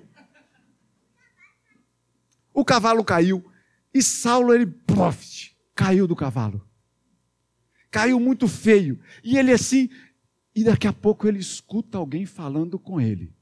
O 2.53 2.65
cavalo 2.65 3.05
caiu 3.05 3.45
e 3.95 4.03
Saulo, 4.03 4.53
ele 4.53 4.67
prof, 4.67 5.57
caiu 5.75 6.07
do 6.09 6.17
cavalo. 6.17 6.67
Caiu 7.91 8.19
muito 8.19 8.49
feio. 8.49 9.01
E 9.23 9.39
ele 9.39 9.53
assim, 9.53 9.89
e 10.55 10.65
daqui 10.65 10.87
a 10.87 10.93
pouco 10.93 11.27
ele 11.29 11.39
escuta 11.39 11.97
alguém 11.97 12.27
falando 12.27 12.79
com 12.79 13.01
ele. 13.01 13.33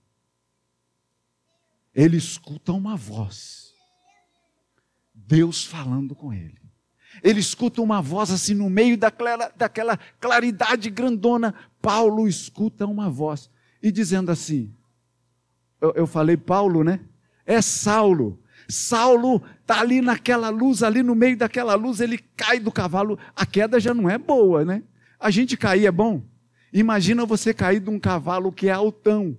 Ele 1.94 2.18
escuta 2.18 2.72
uma 2.72 2.96
voz. 2.96 3.74
Deus 5.14 5.64
falando 5.64 6.14
com 6.14 6.32
ele 6.32 6.65
ele 7.22 7.40
escuta 7.40 7.80
uma 7.82 8.00
voz 8.00 8.30
assim 8.30 8.54
no 8.54 8.68
meio 8.68 8.96
daquela, 8.96 9.52
daquela 9.56 9.98
claridade 10.20 10.90
grandona. 10.90 11.54
Paulo 11.80 12.26
escuta 12.26 12.86
uma 12.86 13.08
voz 13.08 13.50
e 13.82 13.90
dizendo 13.92 14.30
assim: 14.30 14.72
eu, 15.80 15.92
eu 15.96 16.06
falei 16.06 16.36
Paulo, 16.36 16.82
né? 16.82 17.00
É 17.44 17.60
Saulo. 17.60 18.40
Saulo 18.68 19.42
está 19.60 19.80
ali 19.80 20.00
naquela 20.00 20.48
luz, 20.48 20.82
ali 20.82 21.02
no 21.02 21.14
meio 21.14 21.36
daquela 21.36 21.74
luz, 21.74 22.00
ele 22.00 22.18
cai 22.36 22.58
do 22.58 22.72
cavalo. 22.72 23.18
A 23.34 23.46
queda 23.46 23.78
já 23.78 23.94
não 23.94 24.10
é 24.10 24.18
boa, 24.18 24.64
né? 24.64 24.82
A 25.20 25.30
gente 25.30 25.56
cair 25.56 25.86
é 25.86 25.92
bom. 25.92 26.22
Imagina 26.72 27.24
você 27.24 27.54
cair 27.54 27.80
de 27.80 27.90
um 27.90 27.98
cavalo 27.98 28.52
que 28.52 28.68
é 28.68 28.72
altão. 28.72 29.38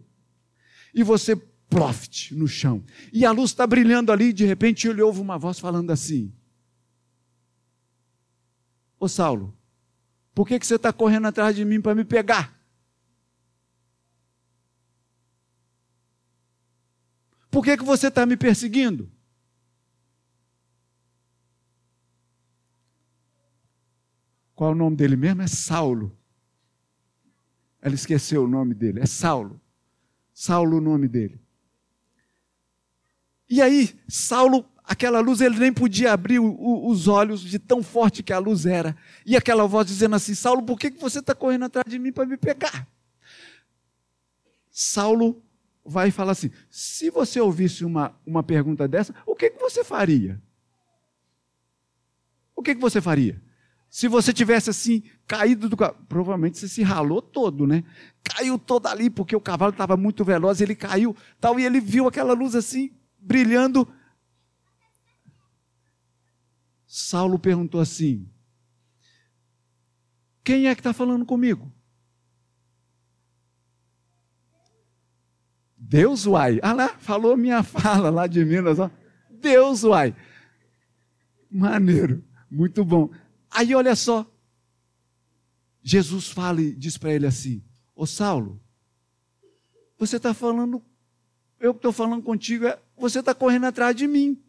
E 0.93 1.03
você 1.03 1.35
ploft 1.69 2.31
no 2.31 2.47
chão. 2.47 2.83
E 3.11 3.25
a 3.25 3.31
luz 3.31 3.51
está 3.51 3.67
brilhando 3.67 4.11
ali, 4.11 4.29
e 4.29 4.33
de 4.33 4.45
repente 4.45 4.87
ele 4.87 5.01
ouve 5.01 5.19
uma 5.19 5.37
voz 5.37 5.59
falando 5.59 5.91
assim: 5.91 6.31
Ô 8.99 9.07
Saulo, 9.07 9.55
por 10.33 10.47
que, 10.47 10.59
que 10.59 10.65
você 10.65 10.75
está 10.75 10.91
correndo 10.91 11.27
atrás 11.27 11.55
de 11.55 11.63
mim 11.63 11.81
para 11.81 11.95
me 11.95 12.03
pegar? 12.03 12.57
Por 17.49 17.63
que, 17.63 17.77
que 17.77 17.83
você 17.83 18.07
está 18.07 18.25
me 18.25 18.37
perseguindo? 18.37 19.11
Qual 24.53 24.71
é 24.71 24.73
o 24.73 24.75
nome 24.75 24.95
dele 24.95 25.15
mesmo? 25.15 25.41
É 25.43 25.47
Saulo. 25.47 26.17
Ela 27.79 27.93
esqueceu 27.95 28.43
o 28.43 28.47
nome 28.47 28.73
dele. 28.73 28.99
É 28.99 29.05
Saulo. 29.05 29.61
Saulo 30.33 30.77
o 30.77 30.81
nome 30.81 31.07
dele. 31.07 31.39
E 33.49 33.61
aí, 33.61 33.99
Saulo, 34.07 34.65
aquela 34.87 35.19
luz, 35.19 35.41
ele 35.41 35.59
nem 35.59 35.73
podia 35.73 36.13
abrir 36.13 36.39
o, 36.39 36.45
o, 36.45 36.89
os 36.89 37.09
olhos 37.09 37.41
de 37.41 37.59
tão 37.59 37.83
forte 37.83 38.23
que 38.23 38.31
a 38.31 38.39
luz 38.39 38.65
era. 38.65 38.95
E 39.25 39.35
aquela 39.35 39.67
voz 39.67 39.85
dizendo 39.85 40.15
assim: 40.15 40.33
Saulo, 40.33 40.63
por 40.63 40.79
que, 40.79 40.89
que 40.89 41.01
você 41.01 41.19
está 41.19 41.35
correndo 41.35 41.65
atrás 41.65 41.85
de 41.87 41.99
mim 41.99 42.11
para 42.11 42.25
me 42.25 42.37
pegar? 42.37 42.87
Saulo 44.71 45.43
vai 45.85 46.09
falar 46.09 46.31
assim: 46.31 46.49
se 46.69 47.09
você 47.09 47.41
ouvisse 47.41 47.83
uma, 47.83 48.15
uma 48.25 48.41
pergunta 48.41 48.87
dessa, 48.87 49.13
o 49.25 49.35
que, 49.35 49.49
que 49.49 49.59
você 49.59 49.83
faria? 49.83 50.41
O 52.55 52.63
que, 52.63 52.73
que 52.73 52.81
você 52.81 53.01
faria? 53.01 53.41
Se 53.89 54.07
você 54.07 54.33
tivesse 54.33 54.69
assim, 54.69 55.03
caído 55.25 55.69
do 55.69 55.77
cavalo, 55.77 56.05
provavelmente 56.09 56.57
você 56.57 56.67
se 56.67 56.81
ralou 56.81 57.21
todo, 57.21 57.65
né? 57.65 57.83
Caiu 58.23 58.57
todo 58.57 58.87
ali, 58.87 59.09
porque 59.09 59.35
o 59.35 59.41
cavalo 59.41 59.71
estava 59.71 59.95
muito 59.95 60.25
veloz, 60.25 60.59
ele 60.59 60.75
caiu, 60.75 61.15
tal, 61.39 61.59
e 61.59 61.65
ele 61.65 61.79
viu 61.79 62.07
aquela 62.07 62.33
luz 62.33 62.55
assim, 62.55 62.91
brilhando. 63.19 63.87
Saulo 66.87 67.37
perguntou 67.37 67.81
assim: 67.81 68.27
Quem 70.43 70.67
é 70.67 70.73
que 70.73 70.79
está 70.79 70.93
falando 70.93 71.25
comigo? 71.25 71.69
Deus 75.77 76.25
uai. 76.25 76.59
Ah 76.63 76.73
lá, 76.73 76.89
falou 76.97 77.35
minha 77.37 77.61
fala 77.63 78.09
lá 78.09 78.25
de 78.25 78.43
Minas. 78.43 78.79
Ó. 78.79 78.89
Deus 79.29 79.83
uai. 79.83 80.15
Maneiro, 81.51 82.23
muito 82.49 82.83
bom. 82.83 83.09
Aí 83.51 83.75
olha 83.75 83.95
só. 83.95 84.25
Jesus 85.83 86.29
fala 86.29 86.61
e 86.61 86.73
diz 86.73 86.97
para 86.97 87.13
ele 87.13 87.27
assim: 87.27 87.63
Ô 87.95 88.05
Saulo, 88.05 88.61
você 89.97 90.17
está 90.17 90.33
falando, 90.33 90.83
eu 91.59 91.71
estou 91.71 91.91
falando 91.91 92.21
contigo, 92.21 92.65
é, 92.65 92.79
você 92.97 93.19
está 93.19 93.33
correndo 93.33 93.65
atrás 93.65 93.95
de 93.95 94.07
mim. 94.07 94.41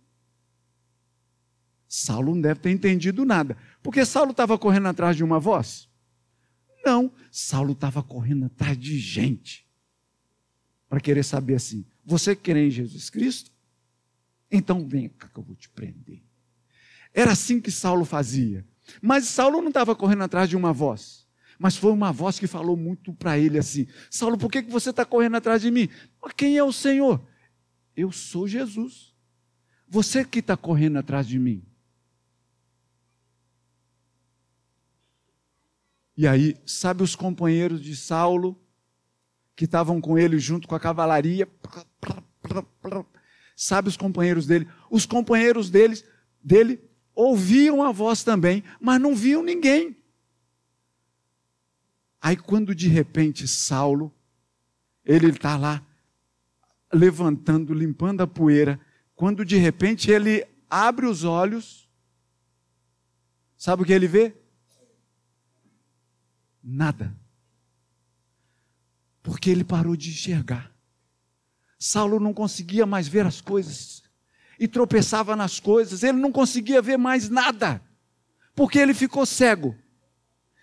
Saulo 1.89 2.35
não 2.35 2.43
deve 2.43 2.61
ter 2.61 2.71
entendido 2.71 3.25
nada, 3.25 3.57
porque 3.83 4.05
Saulo 4.05 4.33
estava 4.33 4.59
correndo 4.59 4.89
atrás 4.89 5.17
de 5.17 5.25
uma 5.25 5.41
voz? 5.41 5.89
Não, 6.85 7.11
Saulo 7.31 7.73
estava 7.73 8.03
correndo 8.03 8.47
atrás 8.47 8.79
de 8.79 8.99
gente 8.99 9.67
para 10.89 11.01
querer 11.01 11.25
saber 11.25 11.55
assim: 11.55 11.85
você 12.05 12.37
crê 12.37 12.67
em 12.67 12.71
Jesus 12.71 13.09
Cristo? 13.09 13.51
Então 14.51 14.87
vem 14.87 15.09
cá 15.09 15.29
que 15.29 15.39
eu 15.39 15.43
vou 15.43 15.57
te 15.57 15.69
prender. 15.69 16.23
Era 17.13 17.33
assim 17.33 17.61
que 17.61 17.71
Saulo 17.71 18.05
fazia. 18.05 18.67
Mas 19.03 19.25
Saulo 19.27 19.61
não 19.61 19.69
estava 19.69 19.95
correndo 19.95 20.23
atrás 20.23 20.49
de 20.49 20.57
uma 20.57 20.73
voz. 20.73 21.27
Mas 21.59 21.77
foi 21.77 21.91
uma 21.91 22.13
voz 22.13 22.39
que 22.39 22.47
falou 22.47 22.77
muito 22.77 23.13
para 23.13 23.39
ele 23.39 23.59
assim: 23.59 23.87
Saulo, 24.11 24.39
por 24.39 24.51
que, 24.51 24.63
que 24.63 24.71
você 24.71 24.91
está 24.91 25.05
correndo 25.05 25.37
atrás 25.37 25.61
de 25.63 25.71
mim? 25.71 25.89
Mas 26.23 26.33
quem 26.35 26.57
é 26.57 26.63
o 26.63 26.73
Senhor? 26.73 27.23
Eu 27.97 28.13
sou 28.13 28.47
Jesus. 28.47 29.15
Você 29.89 30.25
que 30.25 30.39
está 30.39 30.57
correndo 30.57 30.99
atrás 30.99 31.27
de 31.27 31.39
mim. 31.39 31.68
E 36.19 36.27
aí, 36.27 36.55
sabe 36.67 37.03
os 37.03 37.17
companheiros 37.17 37.81
de 37.81 37.97
Saulo? 37.97 38.61
que 39.59 39.65
estavam 39.65 40.01
com 40.01 40.17
ele 40.17 40.39
junto 40.39 40.69
com 40.69 40.77
a 40.77 40.81
cavalaria. 40.81 41.49
Sabe 43.57 43.89
os 43.89 43.97
companheiros 43.97 44.47
dele? 44.47 44.69
Os 44.89 45.05
companheiros 45.05 45.69
deles, 45.69 46.05
dele 46.41 46.81
ouviam 47.13 47.83
a 47.83 47.91
voz 47.91 48.23
também, 48.23 48.63
mas 48.81 49.01
não 49.01 49.17
viam 49.17 49.43
ninguém. 49.43 49.97
Aí 52.23 52.37
quando 52.37 52.73
de 52.73 52.87
repente 52.87 53.49
Saulo, 53.49 54.15
ele 55.05 55.31
está 55.31 55.57
lá 55.57 55.85
levantando, 56.93 57.75
limpando 57.75 58.21
a 58.21 58.29
poeira, 58.29 58.81
quando 59.17 59.45
de 59.45 59.57
repente 59.57 60.09
ele 60.09 60.47
abre 60.71 61.05
os 61.05 61.25
olhos, 61.25 61.91
sabe 63.57 63.83
o 63.83 63.85
que 63.85 63.93
ele 63.93 64.07
vê? 64.07 64.38
Nada 66.71 67.17
porque 69.29 69.51
ele 69.51 69.63
parou 69.63 69.95
de 69.95 70.09
enxergar. 70.09 70.73
Saulo 71.79 72.19
não 72.19 72.33
conseguia 72.33 72.87
mais 72.87 73.07
ver 73.07 73.27
as 73.27 73.43
coisas 73.43 74.03
e 74.59 74.67
tropeçava 74.67 75.37
nas 75.37 75.61
coisas, 75.61 76.03
ele 76.03 76.17
não 76.17 76.33
conseguia 76.33 76.81
ver 76.81 76.97
mais 76.97 77.29
nada, 77.29 77.81
porque 78.55 78.79
ele 78.79 78.95
ficou 78.95 79.27
cego. 79.27 79.77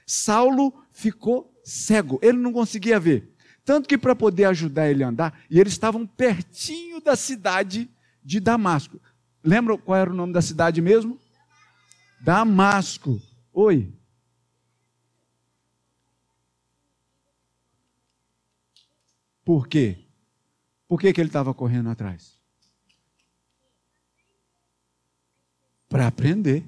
Saulo 0.06 0.74
ficou 0.92 1.54
cego, 1.64 2.20
ele 2.24 2.40
não 2.40 2.52
conseguia 2.52 3.00
ver. 3.00 3.36
Tanto 3.64 3.88
que 3.88 4.00
para 4.00 4.16
poder 4.16 4.46
ajudar 4.46 4.90
ele 4.90 5.04
a 5.04 5.10
andar, 5.10 5.40
e 5.48 5.60
eles 5.60 5.74
estavam 5.74 6.06
pertinho 6.06 7.00
da 7.00 7.16
cidade 7.16 7.88
de 8.24 8.40
Damasco. 8.40 9.00
Lembra 9.44 9.78
qual 9.78 9.98
era 9.98 10.10
o 10.10 10.16
nome 10.16 10.34
da 10.34 10.42
cidade 10.42 10.82
mesmo? 10.82 11.20
Damasco. 12.20 13.22
Oi. 13.54 13.94
Por 19.46 19.68
quê? 19.68 20.00
Por 20.88 21.00
que, 21.00 21.14
que 21.14 21.22
ele 21.22 21.30
estava 21.30 21.54
correndo 21.54 21.90
atrás? 21.90 22.42
Para 25.88 26.08
aprender. 26.08 26.66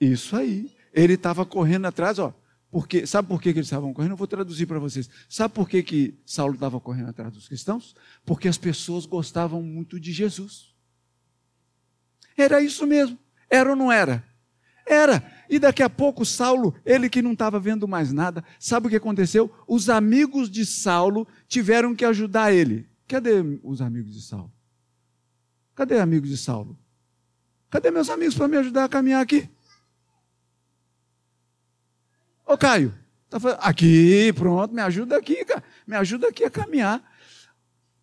Isso 0.00 0.36
aí. 0.36 0.74
Ele 0.92 1.14
estava 1.14 1.44
correndo 1.44 1.86
atrás, 1.86 2.20
ó. 2.20 2.32
Porque, 2.70 3.06
sabe 3.06 3.28
por 3.28 3.42
que, 3.42 3.52
que 3.52 3.58
eles 3.58 3.66
estavam 3.66 3.92
correndo? 3.92 4.12
Eu 4.12 4.16
vou 4.16 4.26
traduzir 4.26 4.66
para 4.66 4.78
vocês. 4.78 5.08
Sabe 5.28 5.52
por 5.54 5.68
que, 5.68 5.82
que 5.82 6.20
Saulo 6.24 6.54
estava 6.54 6.80
correndo 6.80 7.08
atrás 7.08 7.32
dos 7.32 7.48
cristãos? 7.48 7.94
Porque 8.24 8.46
as 8.46 8.58
pessoas 8.58 9.04
gostavam 9.04 9.62
muito 9.62 9.98
de 9.98 10.12
Jesus. 10.12 10.74
Era 12.36 12.60
isso 12.60 12.86
mesmo. 12.86 13.18
Era 13.50 13.70
ou 13.70 13.76
não 13.76 13.90
era? 13.90 14.33
Era. 14.94 15.22
E 15.48 15.58
daqui 15.58 15.82
a 15.82 15.90
pouco 15.90 16.24
Saulo, 16.24 16.74
ele 16.84 17.08
que 17.08 17.20
não 17.20 17.32
estava 17.32 17.60
vendo 17.60 17.86
mais 17.86 18.12
nada, 18.12 18.42
sabe 18.58 18.86
o 18.86 18.90
que 18.90 18.96
aconteceu? 18.96 19.52
Os 19.68 19.90
amigos 19.90 20.50
de 20.50 20.64
Saulo 20.64 21.26
tiveram 21.46 21.94
que 21.94 22.04
ajudar 22.04 22.52
ele. 22.52 22.88
Cadê 23.06 23.60
os 23.62 23.82
amigos 23.82 24.14
de 24.14 24.22
Saulo? 24.22 24.52
Cadê 25.74 25.98
amigos 25.98 26.30
de 26.30 26.36
Saulo? 26.36 26.78
Cadê 27.68 27.90
meus 27.90 28.08
amigos 28.08 28.34
para 28.34 28.48
me 28.48 28.56
ajudar 28.56 28.84
a 28.84 28.88
caminhar 28.88 29.20
aqui? 29.20 29.48
Ô 32.46 32.56
Caio, 32.56 32.94
tá 33.28 33.40
falando, 33.40 33.58
aqui, 33.60 34.32
pronto, 34.32 34.74
me 34.74 34.80
ajuda 34.80 35.16
aqui, 35.16 35.44
cara. 35.44 35.62
me 35.86 35.96
ajuda 35.96 36.28
aqui 36.28 36.44
a 36.44 36.50
caminhar. 36.50 37.02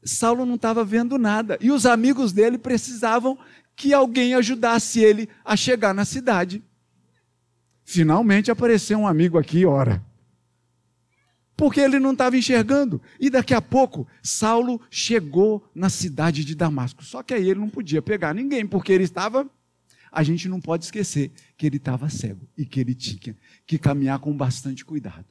Saulo 0.03 0.45
não 0.45 0.55
estava 0.55 0.83
vendo 0.83 1.17
nada 1.17 1.57
e 1.61 1.71
os 1.71 1.85
amigos 1.85 2.31
dele 2.31 2.57
precisavam 2.57 3.37
que 3.75 3.93
alguém 3.93 4.33
ajudasse 4.33 4.99
ele 4.99 5.29
a 5.45 5.55
chegar 5.55 5.93
na 5.93 6.05
cidade. 6.05 6.63
Finalmente 7.91 8.49
apareceu 8.49 8.97
um 8.99 9.05
amigo 9.05 9.37
aqui, 9.37 9.65
ora. 9.65 10.01
Porque 11.57 11.81
ele 11.81 11.99
não 11.99 12.13
estava 12.13 12.37
enxergando. 12.37 13.01
E 13.19 13.29
daqui 13.29 13.53
a 13.53 13.61
pouco, 13.61 14.07
Saulo 14.23 14.79
chegou 14.89 15.69
na 15.75 15.89
cidade 15.89 16.45
de 16.45 16.55
Damasco. 16.55 17.03
Só 17.03 17.21
que 17.21 17.33
aí 17.33 17.49
ele 17.49 17.59
não 17.59 17.69
podia 17.69 18.01
pegar 18.01 18.33
ninguém, 18.33 18.65
porque 18.65 18.93
ele 18.93 19.03
estava. 19.03 19.45
A 20.09 20.23
gente 20.23 20.47
não 20.47 20.61
pode 20.61 20.85
esquecer 20.85 21.33
que 21.57 21.65
ele 21.65 21.75
estava 21.75 22.09
cego 22.09 22.47
e 22.57 22.65
que 22.65 22.79
ele 22.79 22.95
tinha 22.95 23.35
que 23.67 23.77
caminhar 23.77 24.19
com 24.19 24.31
bastante 24.37 24.85
cuidado. 24.85 25.25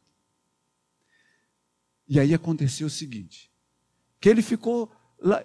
E 2.06 2.20
aí 2.20 2.34
aconteceu 2.34 2.88
o 2.88 2.90
seguinte: 2.90 3.50
que 4.20 4.28
ele 4.28 4.42
ficou, 4.42 4.92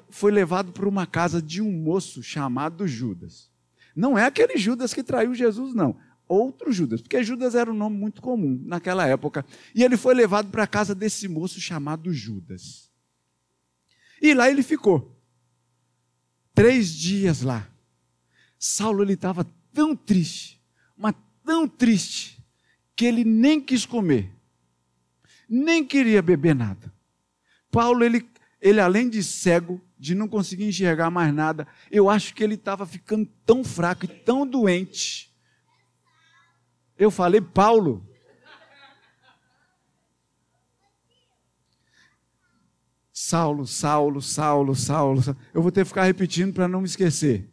foi 0.10 0.34
levado 0.34 0.74
para 0.74 0.90
uma 0.90 1.08
casa 1.08 1.42
de 1.42 1.62
um 1.62 1.72
moço 1.72 2.22
chamado 2.22 2.86
Judas. 2.86 3.50
Não 3.96 4.18
é 4.18 4.26
aquele 4.26 4.58
Judas 4.58 4.94
que 4.94 5.02
traiu 5.02 5.34
Jesus, 5.34 5.74
não 5.74 5.96
outro 6.28 6.72
Judas, 6.72 7.02
porque 7.02 7.24
Judas 7.24 7.56
era 7.56 7.72
um 7.72 7.76
nome 7.76 7.98
muito 7.98 8.22
comum 8.22 8.62
naquela 8.66 9.08
época. 9.08 9.46
E 9.74 9.84
ele 9.84 9.98
foi 9.98 10.14
levado 10.14 10.50
para 10.50 10.64
a 10.64 10.68
casa 10.68 10.96
desse 10.96 11.28
moço 11.28 11.60
chamado 11.60 12.14
Judas. 12.14 12.90
E 14.22 14.34
lá 14.34 14.50
ele 14.50 14.64
ficou. 14.64 15.16
Três 16.54 16.90
dias 16.90 17.42
lá. 17.42 17.68
Saulo 18.58 19.04
ele 19.04 19.14
estava 19.14 19.46
tão 19.74 19.96
triste, 19.96 20.62
mas 20.98 21.14
tão 21.44 21.68
triste, 21.68 22.44
que 22.96 23.06
ele 23.06 23.24
nem 23.24 23.62
quis 23.62 23.86
comer, 23.86 24.32
nem 25.48 25.86
queria 25.86 26.22
beber 26.22 26.56
nada. 26.56 26.92
Paulo, 27.70 28.04
ele, 28.04 28.28
ele 28.62 28.80
além 28.80 29.10
de 29.10 29.22
cego, 29.22 29.82
de 30.00 30.16
não 30.16 30.28
conseguir 30.28 30.66
enxergar 30.66 31.12
mais 31.12 31.34
nada, 31.34 31.68
eu 31.92 32.10
acho 32.10 32.34
que 32.34 32.44
ele 32.44 32.56
estava 32.56 32.86
ficando 32.86 33.30
tão 33.46 33.64
fraco 33.64 34.06
e 34.06 34.08
tão 34.08 34.48
doente. 34.48 35.35
Eu 36.98 37.12
falei, 37.12 37.42
Paulo. 37.42 38.06
Saulo, 43.12 43.66
Saulo, 43.66 44.22
Saulo, 44.22 44.76
Saulo. 44.76 45.22
Eu 45.54 45.62
vou 45.62 45.72
ter 45.72 45.82
que 45.82 45.88
ficar 45.88 46.04
repetindo 46.04 46.54
para 46.54 46.68
não 46.68 46.82
me 46.82 46.86
esquecer. 46.86 47.50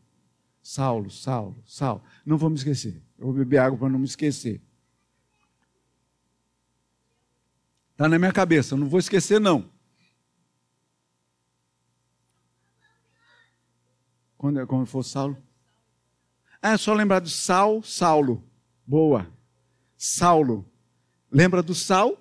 Saulo, 0.63 1.11
Saulo, 1.11 1.63
Saulo. 1.67 2.03
Não 2.25 2.37
vou 2.37 2.51
me 2.51 2.57
esquecer. 2.57 3.03
Eu 3.19 3.27
vou 3.27 3.35
beber 3.35 3.59
água 3.59 3.79
para 3.79 3.89
não 3.89 3.99
me 3.99 4.05
esquecer. 4.05 4.61
Está 7.93 8.09
na 8.09 8.19
minha 8.19 8.33
cabeça, 8.33 8.77
não 8.77 8.89
vou 8.89 8.99
esquecer, 8.99 9.41
não. 9.41 9.71
Quando, 14.37 14.67
quando 14.67 14.87
for 14.87 15.05
Saulo. 15.05 15.37
Ah, 16.61 16.73
é 16.73 16.77
só 16.77 16.93
lembrar 16.95 17.21
do 17.21 17.29
Sal, 17.29 17.83
Saulo. 17.83 18.45
Boa. 18.87 19.27
Saulo. 19.97 20.69
Lembra 21.31 21.63
do 21.63 21.75
Sal? 21.75 22.19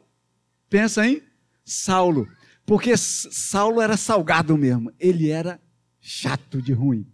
Pensa 0.70 1.06
em 1.06 1.22
Saulo. 1.66 2.28
Porque 2.66 2.96
Saulo 2.96 3.82
era 3.82 3.98
salgado 3.98 4.58
mesmo. 4.58 4.94
Ele 5.00 5.30
era 5.30 5.60
chato 6.00 6.62
de 6.62 6.74
ruim. 6.74 7.06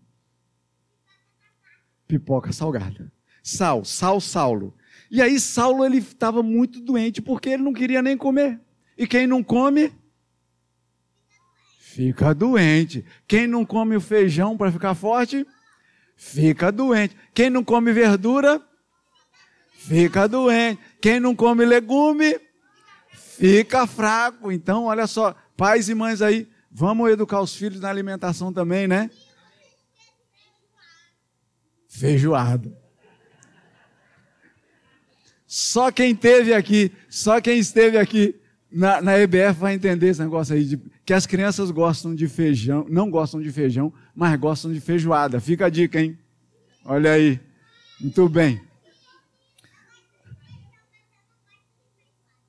Pipoca 2.08 2.52
salgada. 2.54 3.12
Sal, 3.44 3.84
Sal, 3.84 4.20
Saulo. 4.22 4.76
E 5.10 5.22
aí 5.22 5.40
Saulo 5.40 5.86
ele 5.86 5.98
estava 5.98 6.44
muito 6.44 6.82
doente 6.82 7.22
porque 7.22 7.50
ele 7.50 7.64
não 7.64 7.74
queria 7.74 8.02
nem 8.02 8.18
comer. 8.18 8.60
E 8.98 9.08
quem 9.08 9.26
não 9.26 9.44
come 9.44 9.92
fica 11.80 12.34
doente. 12.36 13.06
Quem 13.28 13.48
não 13.48 13.66
come 13.66 13.96
o 13.96 14.02
feijão 14.02 14.58
para 14.58 14.72
ficar 14.72 14.94
forte 14.94 15.48
fica 16.16 16.72
doente. 16.72 17.16
Quem 17.34 17.50
não 17.50 17.64
come 17.64 17.92
verdura 17.92 18.62
fica 19.88 20.28
doente. 20.28 20.82
Quem 21.02 21.20
não 21.20 21.36
come 21.36 21.66
legume 21.66 22.40
fica 23.12 23.88
fraco. 23.88 24.52
Então, 24.52 24.86
olha 24.86 25.08
só, 25.08 25.36
pais 25.56 25.90
e 25.90 25.96
mães 25.96 26.22
aí, 26.22 26.48
vamos 26.72 27.10
educar 27.10 27.42
os 27.42 27.56
filhos 27.56 27.80
na 27.80 27.90
alimentação 27.90 28.52
também, 28.52 28.88
né? 28.88 29.10
Feijoada. 31.90 32.78
Só 35.46 35.92
quem 35.92 36.14
teve 36.14 36.54
aqui, 36.54 36.92
só 37.10 37.40
quem 37.40 37.58
esteve 37.58 37.98
aqui 37.98 38.36
na, 38.70 39.02
na 39.02 39.18
EBF 39.18 39.54
vai 39.58 39.74
entender 39.74 40.10
esse 40.10 40.20
negócio 40.20 40.54
aí, 40.54 40.66
de, 40.66 40.78
que 41.06 41.14
as 41.14 41.26
crianças 41.26 41.72
gostam 41.72 42.14
de 42.14 42.28
feijão, 42.28 42.86
não 42.90 43.10
gostam 43.10 43.42
de 43.42 43.50
feijão, 43.50 43.94
mas 44.14 44.38
gostam 44.38 44.74
de 44.74 44.82
feijoada. 44.82 45.40
Fica 45.40 45.68
a 45.68 45.70
dica, 45.70 46.02
hein? 46.02 46.20
Olha 46.84 47.14
aí. 47.14 47.40
Muito 48.00 48.28
bem. 48.28 48.67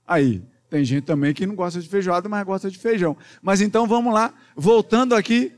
Aí, 0.08 0.42
tem 0.70 0.84
gente 0.84 1.04
também 1.04 1.32
que 1.32 1.46
não 1.46 1.54
gosta 1.54 1.80
de 1.80 1.88
feijoada, 1.88 2.28
mas 2.28 2.44
gosta 2.44 2.70
de 2.70 2.78
feijão. 2.78 3.16
Mas 3.40 3.60
então 3.60 3.86
vamos 3.86 4.12
lá, 4.12 4.34
voltando 4.56 5.14
aqui. 5.14 5.52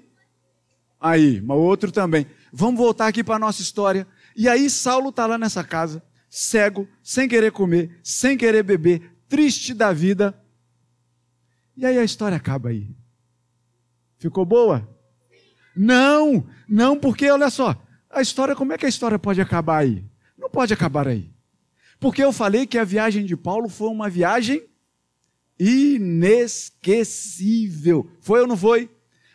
Aí, 1.00 1.42
outro 1.48 1.90
também. 1.90 2.26
Vamos 2.52 2.78
voltar 2.78 3.06
aqui 3.06 3.24
para 3.24 3.36
a 3.36 3.38
nossa 3.38 3.62
história. 3.62 4.06
E 4.36 4.48
aí, 4.48 4.68
Saulo 4.68 5.08
está 5.08 5.26
lá 5.26 5.38
nessa 5.38 5.64
casa 5.64 6.02
cego, 6.30 6.88
sem 7.02 7.28
querer 7.28 7.50
comer, 7.50 7.98
sem 8.04 8.38
querer 8.38 8.62
beber, 8.62 9.16
triste 9.28 9.74
da 9.74 9.92
vida. 9.92 10.40
E 11.76 11.84
aí 11.84 11.98
a 11.98 12.04
história 12.04 12.36
acaba 12.36 12.68
aí. 12.68 12.88
Ficou 14.16 14.44
boa? 14.44 14.88
Não, 15.76 16.46
não, 16.68 16.96
porque 16.96 17.28
olha 17.28 17.50
só, 17.50 17.74
a 18.08 18.22
história, 18.22 18.54
como 18.54 18.72
é 18.72 18.78
que 18.78 18.86
a 18.86 18.88
história 18.88 19.18
pode 19.18 19.40
acabar 19.40 19.78
aí? 19.78 20.04
Não 20.38 20.48
pode 20.48 20.72
acabar 20.72 21.08
aí. 21.08 21.30
Porque 22.00 22.24
eu 22.24 22.32
falei 22.32 22.66
que 22.66 22.78
a 22.78 22.84
viagem 22.84 23.26
de 23.26 23.36
Paulo 23.36 23.68
foi 23.68 23.88
uma 23.88 24.10
viagem 24.10 24.62
inesquecível. 25.58 28.10
Foi 28.20 28.40
ou 28.40 28.46
não 28.46 28.56
foi? 28.56 28.90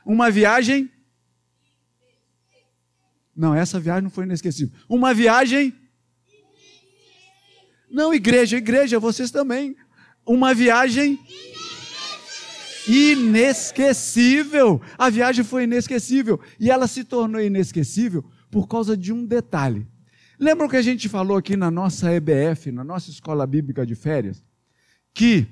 Uma 0.06 0.32
viagem. 0.32 0.90
Não, 3.36 3.56
essa 3.56 3.80
viagem 3.80 4.04
não 4.04 4.10
foi 4.10 4.26
inesquecível. 4.26 4.74
Uma 4.90 5.14
viagem 5.14 5.74
não, 7.96 8.14
igreja, 8.14 8.58
igreja, 8.58 9.00
vocês 9.00 9.32
também. 9.32 9.74
Uma 10.26 10.54
viagem 10.54 11.18
inesquecível. 12.86 14.82
A 14.98 15.10
viagem 15.10 15.46
foi 15.46 15.64
inesquecível. 15.64 16.38
E 16.60 16.70
ela 16.70 16.88
se 16.88 17.06
tornou 17.06 17.40
inesquecível 17.40 18.26
por 18.52 18.68
causa 18.68 18.98
de 18.98 19.14
um 19.14 19.26
detalhe. 19.26 19.88
Lembram 20.40 20.68
que 20.68 20.78
a 20.78 20.82
gente 20.82 21.08
falou 21.08 21.38
aqui 21.38 21.56
na 21.56 21.72
nossa 21.72 22.12
EBF, 22.12 22.72
na 22.72 22.84
nossa 22.84 23.10
escola 23.10 23.46
bíblica 23.48 23.86
de 23.86 23.96
férias, 23.96 24.44
que 25.14 25.48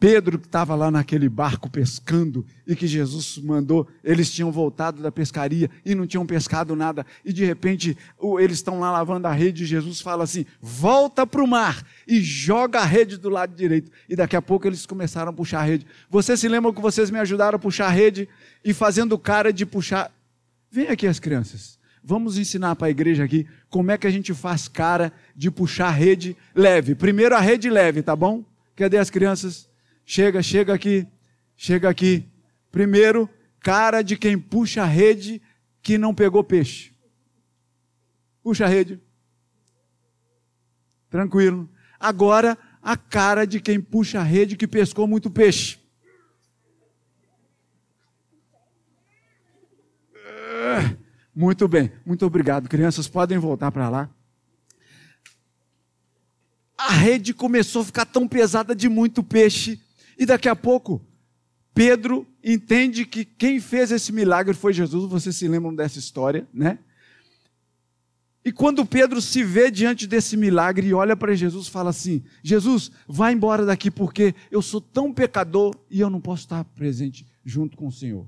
Pedro, 0.00 0.38
que 0.38 0.46
estava 0.46 0.76
lá 0.76 0.92
naquele 0.92 1.28
barco 1.28 1.68
pescando 1.68 2.46
e 2.64 2.76
que 2.76 2.86
Jesus 2.86 3.36
mandou, 3.38 3.88
eles 4.04 4.30
tinham 4.30 4.52
voltado 4.52 5.02
da 5.02 5.10
pescaria 5.10 5.68
e 5.84 5.92
não 5.92 6.06
tinham 6.06 6.24
pescado 6.24 6.76
nada, 6.76 7.04
e 7.24 7.32
de 7.32 7.44
repente 7.44 7.98
eles 8.38 8.58
estão 8.58 8.78
lá 8.78 8.92
lavando 8.92 9.26
a 9.26 9.32
rede 9.32 9.64
e 9.64 9.66
Jesus 9.66 10.00
fala 10.00 10.22
assim: 10.22 10.46
volta 10.60 11.26
para 11.26 11.42
o 11.42 11.48
mar 11.48 11.84
e 12.06 12.20
joga 12.20 12.78
a 12.78 12.84
rede 12.84 13.16
do 13.16 13.28
lado 13.28 13.56
direito. 13.56 13.90
E 14.08 14.14
daqui 14.14 14.36
a 14.36 14.42
pouco 14.42 14.68
eles 14.68 14.86
começaram 14.86 15.30
a 15.30 15.34
puxar 15.34 15.60
a 15.60 15.64
rede. 15.64 15.84
Vocês 16.08 16.38
se 16.38 16.48
lembram 16.48 16.72
que 16.72 16.80
vocês 16.80 17.10
me 17.10 17.18
ajudaram 17.18 17.56
a 17.56 17.58
puxar 17.58 17.86
a 17.86 17.90
rede 17.90 18.28
e 18.64 18.72
fazendo 18.72 19.18
cara 19.18 19.52
de 19.52 19.66
puxar. 19.66 20.12
Vem 20.70 20.86
aqui 20.86 21.08
as 21.08 21.18
crianças. 21.18 21.77
Vamos 22.08 22.38
ensinar 22.38 22.74
para 22.74 22.86
a 22.86 22.90
igreja 22.90 23.22
aqui 23.22 23.46
como 23.68 23.90
é 23.90 23.98
que 23.98 24.06
a 24.06 24.10
gente 24.10 24.32
faz 24.32 24.66
cara 24.66 25.12
de 25.36 25.50
puxar 25.50 25.90
rede 25.90 26.34
leve. 26.54 26.94
Primeiro 26.94 27.36
a 27.36 27.38
rede 27.38 27.68
leve, 27.68 28.02
tá 28.02 28.16
bom? 28.16 28.46
Cadê 28.74 28.96
as 28.96 29.10
crianças? 29.10 29.68
Chega, 30.06 30.42
chega 30.42 30.72
aqui, 30.72 31.06
chega 31.54 31.86
aqui. 31.86 32.26
Primeiro, 32.72 33.28
cara 33.60 34.00
de 34.00 34.16
quem 34.16 34.38
puxa 34.38 34.84
a 34.84 34.86
rede 34.86 35.42
que 35.82 35.98
não 35.98 36.14
pegou 36.14 36.42
peixe. 36.42 36.94
Puxa 38.42 38.64
a 38.64 38.68
rede. 38.68 38.98
Tranquilo. 41.10 41.68
Agora, 42.00 42.56
a 42.82 42.96
cara 42.96 43.46
de 43.46 43.60
quem 43.60 43.82
puxa 43.82 44.20
a 44.20 44.22
rede 44.22 44.56
que 44.56 44.66
pescou 44.66 45.06
muito 45.06 45.30
peixe. 45.30 45.77
Muito 51.38 51.68
bem, 51.68 51.92
muito 52.04 52.26
obrigado. 52.26 52.68
Crianças 52.68 53.06
podem 53.06 53.38
voltar 53.38 53.70
para 53.70 53.88
lá. 53.88 54.10
A 56.76 56.90
rede 56.90 57.32
começou 57.32 57.82
a 57.82 57.84
ficar 57.84 58.06
tão 58.06 58.26
pesada 58.26 58.74
de 58.74 58.88
muito 58.88 59.22
peixe 59.22 59.80
e 60.18 60.26
daqui 60.26 60.48
a 60.48 60.56
pouco, 60.56 61.00
Pedro 61.72 62.26
entende 62.42 63.04
que 63.04 63.24
quem 63.24 63.60
fez 63.60 63.92
esse 63.92 64.10
milagre 64.10 64.52
foi 64.52 64.72
Jesus. 64.72 65.08
Vocês 65.08 65.36
se 65.36 65.46
lembram 65.46 65.72
dessa 65.72 66.00
história, 66.00 66.44
né? 66.52 66.80
E 68.44 68.50
quando 68.50 68.84
Pedro 68.84 69.22
se 69.22 69.44
vê 69.44 69.70
diante 69.70 70.08
desse 70.08 70.36
milagre 70.36 70.88
e 70.88 70.94
olha 70.94 71.16
para 71.16 71.36
Jesus, 71.36 71.68
fala 71.68 71.90
assim: 71.90 72.24
Jesus, 72.42 72.90
vai 73.06 73.32
embora 73.32 73.64
daqui 73.64 73.92
porque 73.92 74.34
eu 74.50 74.60
sou 74.60 74.80
tão 74.80 75.14
pecador 75.14 75.72
e 75.88 76.00
eu 76.00 76.10
não 76.10 76.20
posso 76.20 76.42
estar 76.42 76.64
presente 76.64 77.24
junto 77.44 77.76
com 77.76 77.86
o 77.86 77.92
Senhor. 77.92 78.26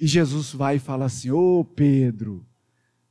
E 0.00 0.06
Jesus 0.06 0.52
vai 0.52 0.76
e 0.76 0.80
fala 0.80 1.06
assim: 1.06 1.30
Ô 1.30 1.60
oh, 1.60 1.64
Pedro, 1.64 2.44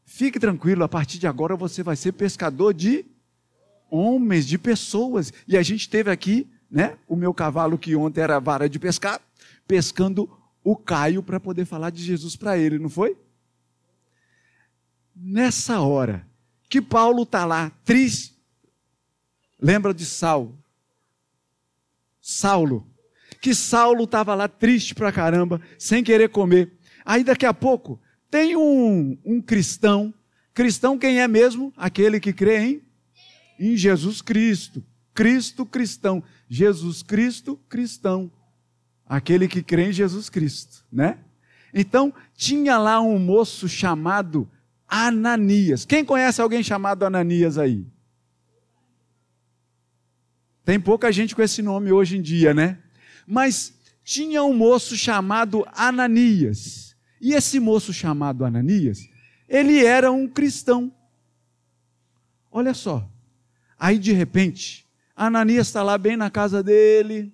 fique 0.06 0.40
tranquilo, 0.40 0.84
a 0.84 0.90
partir 0.90 1.20
de 1.20 1.28
agora 1.28 1.56
você 1.56 1.84
vai 1.84 1.96
ser 1.96 2.12
pescador 2.12 2.74
de 2.74 3.06
homens, 3.90 4.48
de 4.48 4.58
pessoas. 4.58 5.32
E 5.48 5.58
a 5.58 5.64
gente 5.64 5.90
teve 5.90 6.12
aqui 6.12 6.48
né? 6.74 6.98
O 7.08 7.16
meu 7.16 7.32
cavalo 7.36 7.78
que 7.78 7.96
ontem 7.96 8.22
era 8.22 8.40
vara 8.40 8.68
de 8.68 8.80
pescar, 8.80 9.22
pescando 9.68 10.28
o 10.64 10.76
Caio 10.76 11.22
para 11.22 11.40
poder 11.40 11.66
falar 11.66 11.92
de 11.92 12.02
Jesus 12.04 12.36
para 12.36 12.58
ele, 12.58 12.80
não 12.80 12.90
foi? 12.90 13.16
Nessa 15.16 15.82
hora 15.82 16.28
que 16.68 16.82
Paulo 16.82 17.22
está 17.22 17.46
lá, 17.46 17.70
triste, 17.86 18.36
lembra 19.62 19.94
de 19.94 20.04
Saulo? 20.04 20.58
Saulo, 22.20 22.88
que 23.44 23.54
Saulo 23.54 24.06
estava 24.06 24.34
lá 24.34 24.48
triste 24.48 24.96
pra 24.96 25.12
caramba, 25.12 25.60
sem 25.78 26.02
querer 26.02 26.30
comer. 26.30 26.72
Aí 27.04 27.26
daqui 27.26 27.46
a 27.46 27.54
pouco 27.54 28.00
tem 28.32 28.56
um, 28.56 29.18
um 29.26 29.42
cristão, 29.42 30.14
cristão 30.54 30.98
quem 30.98 31.20
é 31.20 31.28
mesmo? 31.28 31.74
Aquele 31.76 32.22
que 32.22 32.32
crê 32.32 32.60
em, 32.60 32.82
em 33.60 33.76
Jesus 33.76 34.22
Cristo. 34.22 34.82
Cristo 35.14 35.66
cristão. 35.66 36.24
Jesus 36.48 37.04
Cristo 37.04 37.60
cristão. 37.68 38.32
Aquele 39.06 39.50
que 39.50 39.62
crê 39.62 39.90
em 39.90 39.92
Jesus 39.92 40.30
Cristo, 40.30 40.86
né? 40.90 41.18
Então, 41.74 42.14
tinha 42.34 42.78
lá 42.78 43.02
um 43.02 43.20
moço 43.20 43.68
chamado 43.68 44.50
Ananias. 44.88 45.84
Quem 45.84 46.06
conhece 46.06 46.42
alguém 46.42 46.64
chamado 46.64 47.04
Ananias 47.04 47.58
aí? 47.58 47.86
Tem 50.64 50.80
pouca 50.80 51.12
gente 51.12 51.36
com 51.36 51.42
esse 51.42 51.62
nome 51.62 51.92
hoje 51.92 52.18
em 52.18 52.22
dia, 52.22 52.54
né? 52.54 52.83
Mas 53.26 53.74
tinha 54.04 54.44
um 54.44 54.54
moço 54.54 54.98
chamado 54.98 55.66
Ananias. 55.74 56.96
E 57.22 57.34
esse 57.34 57.60
moço 57.60 57.94
chamado 57.94 58.44
Ananias, 58.44 59.08
ele 59.48 59.84
era 59.84 60.12
um 60.12 60.28
cristão. 60.28 60.92
Olha 62.52 62.74
só. 62.74 63.10
Aí 63.80 63.98
de 63.98 64.12
repente, 64.12 64.86
Ananias 65.16 65.68
está 65.68 65.82
lá 65.84 65.98
bem 65.98 66.18
na 66.18 66.30
casa 66.30 66.62
dele, 66.62 67.34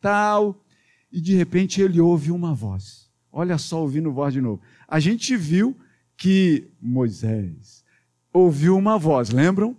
tal, 0.00 0.64
e 1.10 1.20
de 1.20 1.34
repente 1.34 1.80
ele 1.80 2.00
ouve 2.00 2.30
uma 2.30 2.54
voz. 2.54 3.08
Olha 3.30 3.58
só, 3.58 3.80
ouvindo 3.80 4.12
voz 4.12 4.32
de 4.32 4.40
novo. 4.40 4.60
A 4.86 4.98
gente 4.98 5.36
viu 5.36 5.76
que 6.16 6.68
Moisés 6.80 7.84
ouviu 8.32 8.76
uma 8.76 8.98
voz, 8.98 9.30
lembram? 9.30 9.76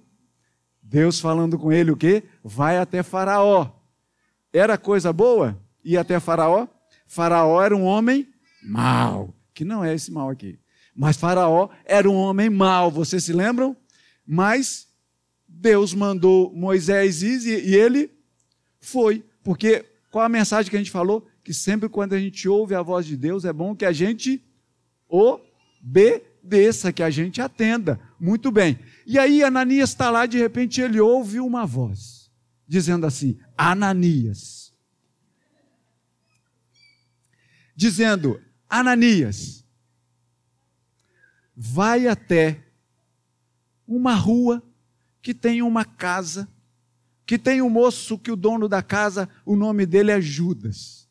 Deus 0.82 1.20
falando 1.20 1.58
com 1.58 1.72
ele 1.72 1.92
o 1.92 1.98
quê? 1.98 2.24
Vai 2.44 2.78
até 2.78 3.04
Faraó. 3.04 3.79
Era 4.52 4.78
coisa 4.78 5.14
boa? 5.14 5.60
Ir 5.84 5.98
até 5.98 6.20
Faraó? 6.20 6.68
Faraó 7.08 7.62
era 7.62 7.76
um 7.76 7.84
homem 7.84 8.28
mau, 8.64 9.34
que 9.54 9.64
não 9.66 9.84
é 9.84 9.94
esse 9.94 10.12
mal 10.12 10.30
aqui. 10.30 10.60
Mas 10.96 11.18
Faraó 11.18 11.70
era 11.86 12.10
um 12.10 12.16
homem 12.16 12.50
mau, 12.50 12.92
vocês 12.92 13.24
se 13.24 13.34
lembram? 13.34 13.76
Mas 14.26 14.88
Deus 15.48 15.94
mandou 15.94 16.54
Moisés 16.54 17.24
ir 17.24 17.48
e 17.48 17.76
ele 17.76 18.12
foi. 18.80 19.24
Porque 19.44 19.86
qual 20.12 20.26
a 20.26 20.30
mensagem 20.30 20.70
que 20.70 20.76
a 20.76 20.80
gente 20.80 20.92
falou? 20.92 21.28
Que 21.44 21.54
sempre 21.54 21.90
quando 21.90 22.14
a 22.14 22.20
gente 22.20 22.48
ouve 22.48 22.76
a 22.76 22.82
voz 22.82 23.06
de 23.06 23.16
Deus 23.18 23.46
é 23.46 23.54
bom 23.54 23.76
que 23.76 23.86
a 23.86 23.92
gente 23.92 24.44
obedeça, 25.08 26.94
que 26.94 27.02
a 27.02 27.10
gente 27.10 27.42
atenda. 27.42 28.00
Muito 28.20 28.52
bem. 28.52 28.78
E 29.06 29.18
aí 29.18 29.44
Ananias 29.44 29.90
está 29.90 30.12
lá, 30.12 30.26
de 30.26 30.38
repente 30.38 30.82
ele 30.82 31.00
ouve 31.00 31.40
uma 31.40 31.66
voz, 31.66 32.19
dizendo 32.70 33.08
assim: 33.08 33.38
Ananias. 33.58 34.72
Dizendo: 37.76 38.40
Ananias, 38.70 39.66
vai 41.56 42.08
até 42.08 42.64
uma 43.88 44.14
rua 44.14 44.64
que 45.20 45.34
tem 45.34 45.64
uma 45.64 45.84
casa, 45.84 46.48
que 47.26 47.40
tem 47.40 47.60
um 47.60 47.70
moço 47.70 48.20
que 48.20 48.32
o 48.32 48.36
dono 48.36 48.70
da 48.70 48.84
casa, 48.84 49.28
o 49.44 49.56
nome 49.56 49.88
dele 49.88 50.12
é 50.12 50.22
Judas. 50.22 51.10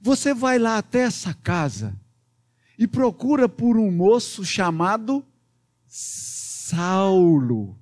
Você 0.00 0.32
vai 0.32 0.58
lá 0.58 0.78
até 0.78 1.00
essa 1.00 1.34
casa 1.34 1.98
e 2.78 2.86
procura 2.86 3.48
por 3.48 3.76
um 3.76 3.90
moço 3.90 4.44
chamado 4.44 5.26
Saulo. 5.86 7.76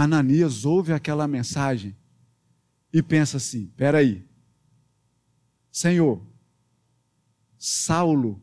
Ananias 0.00 0.64
ouve 0.64 0.92
aquela 0.92 1.26
mensagem 1.26 1.96
e 2.92 3.02
pensa 3.02 3.38
assim: 3.38 3.66
peraí, 3.76 4.24
Senhor, 5.72 6.24
Saulo, 7.58 8.40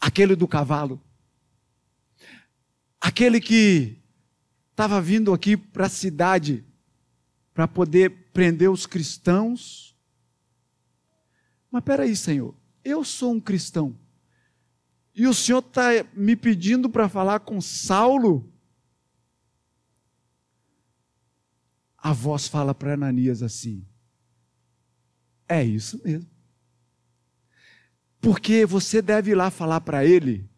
aquele 0.00 0.34
do 0.34 0.48
cavalo, 0.48 1.00
aquele 3.00 3.40
que 3.40 4.02
estava 4.72 5.00
vindo 5.00 5.32
aqui 5.32 5.56
para 5.56 5.86
a 5.86 5.88
cidade 5.88 6.64
para 7.54 7.68
poder 7.68 8.32
prender 8.32 8.68
os 8.68 8.84
cristãos. 8.84 9.96
Mas 11.70 11.84
peraí, 11.84 12.16
Senhor, 12.16 12.52
eu 12.82 13.04
sou 13.04 13.32
um 13.32 13.40
cristão. 13.40 13.96
E 15.20 15.26
o 15.26 15.34
Senhor 15.34 15.58
está 15.58 15.90
me 16.14 16.34
pedindo 16.34 16.88
para 16.88 17.06
falar 17.06 17.40
com 17.40 17.60
Saulo? 17.60 18.50
A 21.98 22.10
voz 22.14 22.48
fala 22.48 22.74
para 22.74 22.94
Ananias 22.94 23.42
assim: 23.42 23.86
É 25.46 25.62
isso 25.62 26.00
mesmo. 26.02 26.26
Porque 28.18 28.64
você 28.64 29.02
deve 29.02 29.32
ir 29.32 29.34
lá 29.34 29.50
falar 29.50 29.82
para 29.82 30.06
ele, 30.06 30.48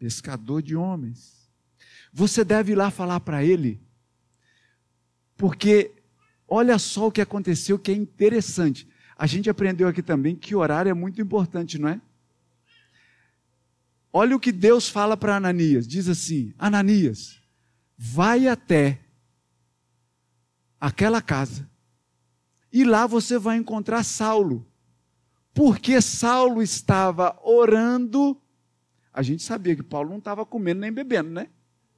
pescador 0.00 0.62
de 0.62 0.74
homens. 0.74 1.48
Você 2.12 2.44
deve 2.44 2.72
ir 2.72 2.74
lá 2.74 2.90
falar 2.90 3.20
para 3.20 3.44
ele, 3.44 3.80
porque 5.36 5.94
olha 6.48 6.76
só 6.76 7.06
o 7.06 7.12
que 7.12 7.20
aconteceu 7.20 7.78
que 7.78 7.92
é 7.92 7.94
interessante. 7.94 8.88
A 9.16 9.28
gente 9.28 9.48
aprendeu 9.48 9.86
aqui 9.86 10.02
também 10.02 10.34
que 10.34 10.56
horário 10.56 10.90
é 10.90 10.94
muito 10.94 11.22
importante, 11.22 11.78
não 11.78 11.90
é? 11.90 12.00
Olha 14.12 14.36
o 14.36 14.40
que 14.40 14.52
Deus 14.52 14.88
fala 14.88 15.16
para 15.16 15.36
Ananias: 15.36 15.86
diz 15.86 16.08
assim, 16.08 16.54
Ananias, 16.58 17.40
vai 17.96 18.48
até 18.48 19.00
aquela 20.80 21.20
casa, 21.20 21.68
e 22.72 22.84
lá 22.84 23.06
você 23.06 23.38
vai 23.38 23.56
encontrar 23.56 24.04
Saulo, 24.04 24.66
porque 25.52 26.00
Saulo 26.00 26.62
estava 26.62 27.38
orando. 27.42 28.40
A 29.12 29.22
gente 29.22 29.42
sabia 29.42 29.74
que 29.74 29.82
Paulo 29.82 30.10
não 30.10 30.18
estava 30.18 30.46
comendo 30.46 30.80
nem 30.80 30.92
bebendo, 30.92 31.30
né? 31.30 31.48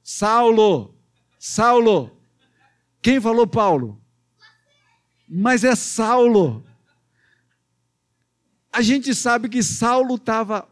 Saulo, 0.01 0.95
Saulo. 1.37 2.17
Quem 3.01 3.19
falou 3.19 3.45
Paulo? 3.45 4.01
Mas 5.27 5.63
é 5.63 5.75
Saulo. 5.75 6.65
A 8.71 8.81
gente 8.81 9.13
sabe 9.13 9.49
que 9.49 9.61
Saulo 9.61 10.15
estava. 10.15 10.67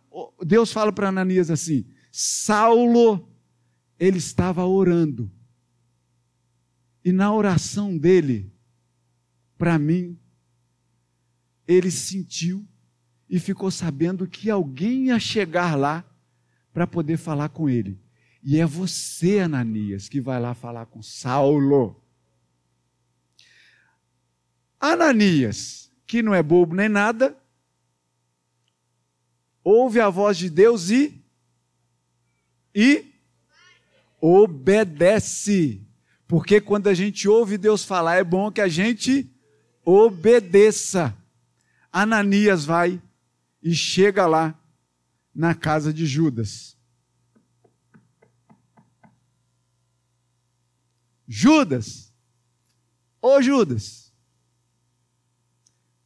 Deus 0.46 0.72
fala 0.72 0.92
para 0.92 1.10
Ananias 1.10 1.50
assim: 1.50 1.86
Saulo, 2.12 3.30
ele 4.00 4.18
estava 4.18 4.66
orando. 4.66 5.32
E 7.04 7.12
na 7.12 7.34
oração 7.34 7.98
dele, 7.98 8.52
para 9.58 9.80
mim, 9.80 10.20
ele 11.68 11.92
sentiu 11.92 12.68
e 13.30 13.40
ficou 13.40 13.70
sabendo 13.70 14.28
que 14.28 14.50
alguém 14.50 15.08
ia 15.08 15.20
chegar 15.20 15.76
lá 15.76 16.04
para 16.74 16.88
poder 16.88 17.18
falar 17.18 17.50
com 17.50 17.70
ele. 17.70 18.00
E 18.42 18.60
é 18.60 18.66
você, 18.66 19.40
Ananias, 19.40 20.08
que 20.08 20.20
vai 20.20 20.40
lá 20.40 20.54
falar 20.54 20.86
com 20.86 21.02
Saulo. 21.02 22.02
Ananias, 24.80 25.92
que 26.08 26.24
não 26.24 26.34
é 26.34 26.42
bobo 26.42 26.74
nem 26.74 26.88
nada, 26.88 27.38
ouve 29.64 30.00
a 30.00 30.10
voz 30.10 30.38
de 30.38 30.50
Deus 30.50 30.90
e 30.90 31.20
e 32.74 33.14
obedece. 34.22 35.86
Porque 36.28 36.62
quando 36.62 36.88
a 36.88 36.94
gente 36.94 37.28
ouve 37.28 37.58
Deus 37.58 37.84
falar, 37.84 38.18
é 38.18 38.24
bom 38.24 38.52
que 38.52 38.62
a 38.62 38.68
gente 38.68 39.30
obedeça. 39.84 41.16
Ananias 41.92 42.66
vai 42.66 43.02
e 43.62 43.74
chega 43.74 44.28
lá 44.28 44.58
na 45.34 45.56
casa 45.56 45.92
de 45.92 46.06
Judas. 46.06 46.78
Judas, 51.28 52.12
ô 53.22 53.40
Judas, 53.42 54.12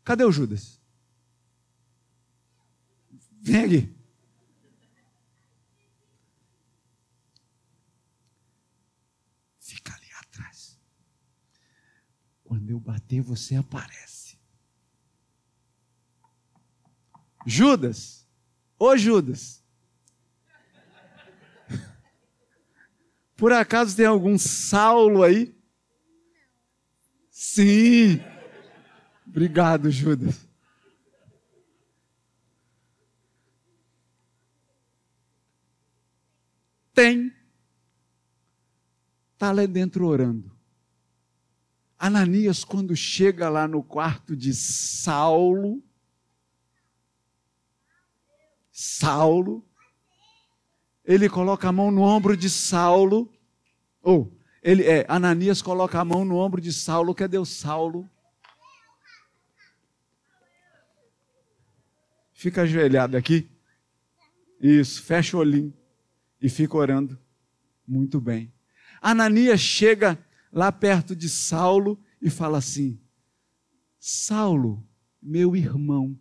cadê 0.03 0.25
o 0.25 0.31
Judas? 0.31 0.82
Vem 3.43 3.63
aqui. 3.65 4.03
Quando 12.53 12.69
eu 12.69 12.79
bater, 12.79 13.19
você 13.19 13.55
aparece. 13.55 14.37
Judas, 17.47 18.27
ô 18.77 18.95
Judas. 18.95 19.63
Por 23.35 23.51
acaso 23.51 23.95
tem 23.95 24.05
algum 24.05 24.37
Saulo 24.37 25.23
aí? 25.23 25.59
Sim. 27.31 28.21
Obrigado, 29.25 29.89
Judas. 29.89 30.47
Tem. 36.93 37.33
Está 39.33 39.51
lá 39.51 39.65
dentro 39.65 40.05
orando. 40.05 40.53
Ananias, 41.97 42.63
quando 42.63 42.95
chega 42.95 43.49
lá 43.49 43.67
no 43.67 43.81
quarto 43.81 44.35
de 44.35 44.53
Saulo, 44.53 45.81
Saulo, 48.71 49.65
ele 51.05 51.29
coloca 51.29 51.69
a 51.69 51.71
mão 51.71 51.91
no 51.91 52.01
ombro 52.01 52.35
de 52.35 52.49
Saulo, 52.49 53.31
ou 54.01 54.37
ele 54.61 54.83
é, 54.83 55.05
Ananias 55.07 55.61
coloca 55.61 55.99
a 55.99 56.05
mão 56.05 56.25
no 56.25 56.35
ombro 56.35 56.59
de 56.59 56.73
Saulo, 56.73 57.15
cadê 57.15 57.37
o 57.37 57.45
Saulo? 57.45 58.09
Fica 62.33 62.63
ajoelhado 62.63 63.15
aqui. 63.15 63.49
Isso, 64.59 65.01
fecha 65.01 65.37
o 65.37 65.39
olhinho. 65.39 65.73
E 66.43 66.49
fica 66.49 66.75
orando 66.75 67.17
muito 67.87 68.19
bem. 68.19 68.53
Ananias 69.01 69.61
chega 69.61 70.21
lá 70.51 70.73
perto 70.73 71.15
de 71.15 71.29
Saulo 71.29 71.97
e 72.21 72.29
fala 72.29 72.57
assim: 72.57 73.01
Saulo, 73.97 74.85
meu 75.21 75.55
irmão. 75.55 76.19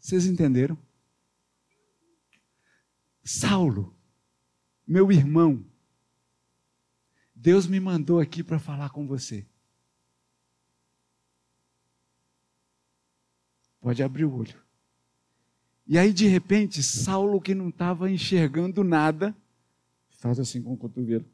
Vocês 0.00 0.26
entenderam? 0.26 0.76
Saulo, 3.24 3.96
meu 4.86 5.10
irmão, 5.10 5.64
Deus 7.34 7.66
me 7.68 7.78
mandou 7.78 8.18
aqui 8.18 8.42
para 8.42 8.58
falar 8.58 8.90
com 8.90 9.06
você. 9.06 9.46
Pode 13.80 14.02
abrir 14.02 14.24
o 14.24 14.34
olho. 14.34 14.65
E 15.86 15.96
aí, 15.96 16.12
de 16.12 16.26
repente, 16.26 16.82
Saulo, 16.82 17.40
que 17.40 17.54
não 17.54 17.68
estava 17.68 18.10
enxergando 18.10 18.82
nada, 18.82 19.34
faz 20.18 20.40
assim 20.40 20.60
com 20.60 20.72
o 20.72 20.76
cotovelo, 20.76 21.24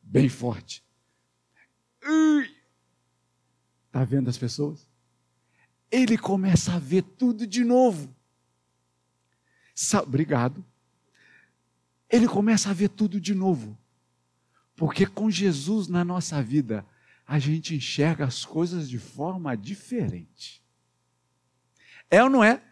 bem 0.00 0.28
forte. 0.28 0.84
Está 3.86 4.04
vendo 4.04 4.30
as 4.30 4.38
pessoas? 4.38 4.88
Ele 5.90 6.16
começa 6.16 6.74
a 6.74 6.78
ver 6.78 7.02
tudo 7.02 7.46
de 7.46 7.64
novo. 7.64 8.14
Sa 9.74 10.02
Obrigado. 10.02 10.64
Ele 12.08 12.28
começa 12.28 12.70
a 12.70 12.72
ver 12.72 12.88
tudo 12.88 13.20
de 13.20 13.34
novo. 13.34 13.76
Porque 14.76 15.04
com 15.04 15.30
Jesus 15.30 15.88
na 15.88 16.04
nossa 16.04 16.42
vida, 16.42 16.86
a 17.26 17.38
gente 17.38 17.74
enxerga 17.74 18.24
as 18.24 18.44
coisas 18.44 18.88
de 18.88 18.98
forma 18.98 19.56
diferente. 19.56 20.62
É 22.10 22.22
ou 22.22 22.30
não 22.30 22.44
é? 22.44 22.62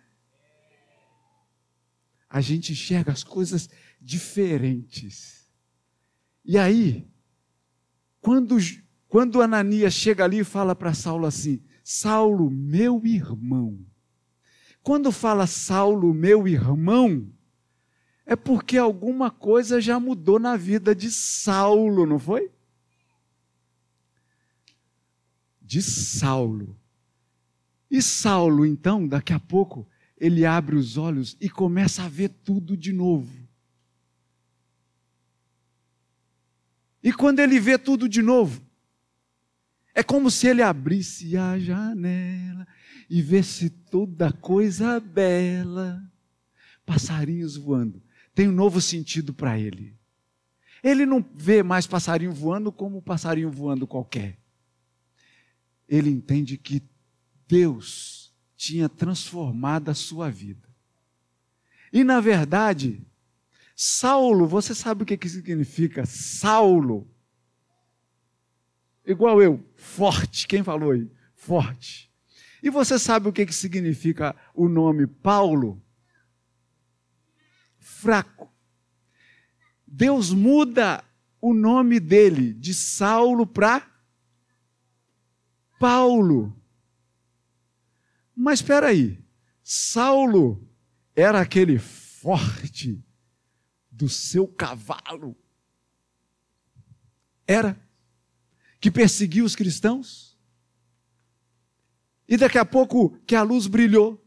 A 2.31 2.41
gente 2.41 2.73
enxerga 2.73 3.11
as 3.11 3.25
coisas 3.25 3.69
diferentes. 4.01 5.51
E 6.45 6.57
aí, 6.57 7.07
quando, 8.21 8.57
quando 9.09 9.43
Ananias 9.43 9.93
chega 9.93 10.25
ali 10.25 10.39
e 10.39 10.45
fala 10.45 10.77
para 10.77 10.95
Saulo 10.95 11.27
assim: 11.27 11.61
Saulo, 11.83 12.49
meu 12.49 13.05
irmão. 13.05 13.85
Quando 14.81 15.11
fala 15.11 15.47
Saulo, 15.47 16.15
meu 16.15 16.47
irmão, 16.47 17.31
é 18.25 18.37
porque 18.37 18.79
alguma 18.79 19.31
coisa 19.31 19.81
já 19.81 19.99
mudou 19.99 20.39
na 20.39 20.57
vida 20.57 20.95
de 20.95 21.11
Saulo, 21.11 22.07
não 22.07 22.19
foi? 22.19 22.51
De 25.61 25.83
Saulo. 25.83 26.79
E 27.91 28.01
Saulo, 28.01 28.65
então, 28.65 29.07
daqui 29.07 29.33
a 29.33 29.41
pouco, 29.41 29.87
ele 30.21 30.45
abre 30.45 30.77
os 30.77 30.99
olhos 30.99 31.35
e 31.41 31.49
começa 31.49 32.03
a 32.03 32.09
ver 32.09 32.29
tudo 32.29 32.77
de 32.77 32.93
novo. 32.93 33.33
E 37.03 37.11
quando 37.11 37.41
ele 37.41 37.59
vê 37.59 37.79
tudo 37.79 38.07
de 38.07 38.21
novo, 38.21 38.63
é 39.95 40.03
como 40.03 40.31
se 40.31 40.47
ele 40.47 40.61
abrisse 40.61 41.35
a 41.39 41.59
janela 41.59 42.69
e 43.09 43.23
visse 43.23 43.71
toda 43.71 44.31
coisa 44.31 45.01
bela, 45.01 46.01
passarinhos 46.85 47.57
voando. 47.57 48.03
Tem 48.35 48.47
um 48.47 48.53
novo 48.53 48.79
sentido 48.81 49.33
para 49.33 49.59
ele. 49.59 49.99
Ele 50.83 51.07
não 51.07 51.25
vê 51.35 51.63
mais 51.63 51.87
passarinho 51.87 52.33
voando 52.33 52.71
como 52.71 53.01
passarinho 53.01 53.51
voando 53.51 53.87
qualquer. 53.87 54.39
Ele 55.89 56.11
entende 56.11 56.59
que 56.59 56.83
Deus 57.49 58.20
tinha 58.61 58.91
transformado 58.91 59.91
a 59.91 59.95
sua 59.95 60.31
vida. 60.31 60.69
E 61.91 62.05
na 62.05 62.21
verdade, 62.21 63.03
Saulo, 63.75 64.47
você 64.47 64.75
sabe 64.75 65.03
o 65.03 65.07
que, 65.07 65.17
que 65.17 65.31
significa 65.31 66.05
Saulo? 66.05 67.11
Igual 69.07 69.41
eu, 69.41 69.65
forte. 69.77 70.47
Quem 70.47 70.63
falou 70.63 70.91
aí? 70.91 71.11
Forte. 71.35 72.13
E 72.63 72.69
você 72.69 72.99
sabe 72.99 73.31
o 73.31 73.33
que, 73.33 73.47
que 73.47 73.55
significa 73.55 74.37
o 74.55 74.69
nome 74.69 75.07
Paulo? 75.07 75.83
Fraco. 77.79 78.53
Deus 79.87 80.35
muda 80.35 81.03
o 81.41 81.55
nome 81.55 81.99
dele 81.99 82.53
de 82.53 82.75
Saulo 82.75 83.47
para 83.47 83.91
Paulo. 85.79 86.60
Mas 88.43 88.61
espera 88.61 88.87
aí, 88.87 89.23
Saulo 89.63 90.67
era 91.15 91.43
aquele 91.43 91.79
forte 91.79 93.05
do 93.91 94.09
seu 94.09 94.49
cavalo. 94.49 95.37
Era. 97.47 97.79
Que 98.81 98.91
perseguia 98.91 99.45
os 99.45 99.55
cristãos. 99.55 100.39
E 102.27 102.39
daqui 102.39 102.57
a 102.57 102.65
pouco 102.65 103.11
que 103.27 103.37
a 103.37 103.43
luz 103.43 103.67
brilhou. 103.67 104.27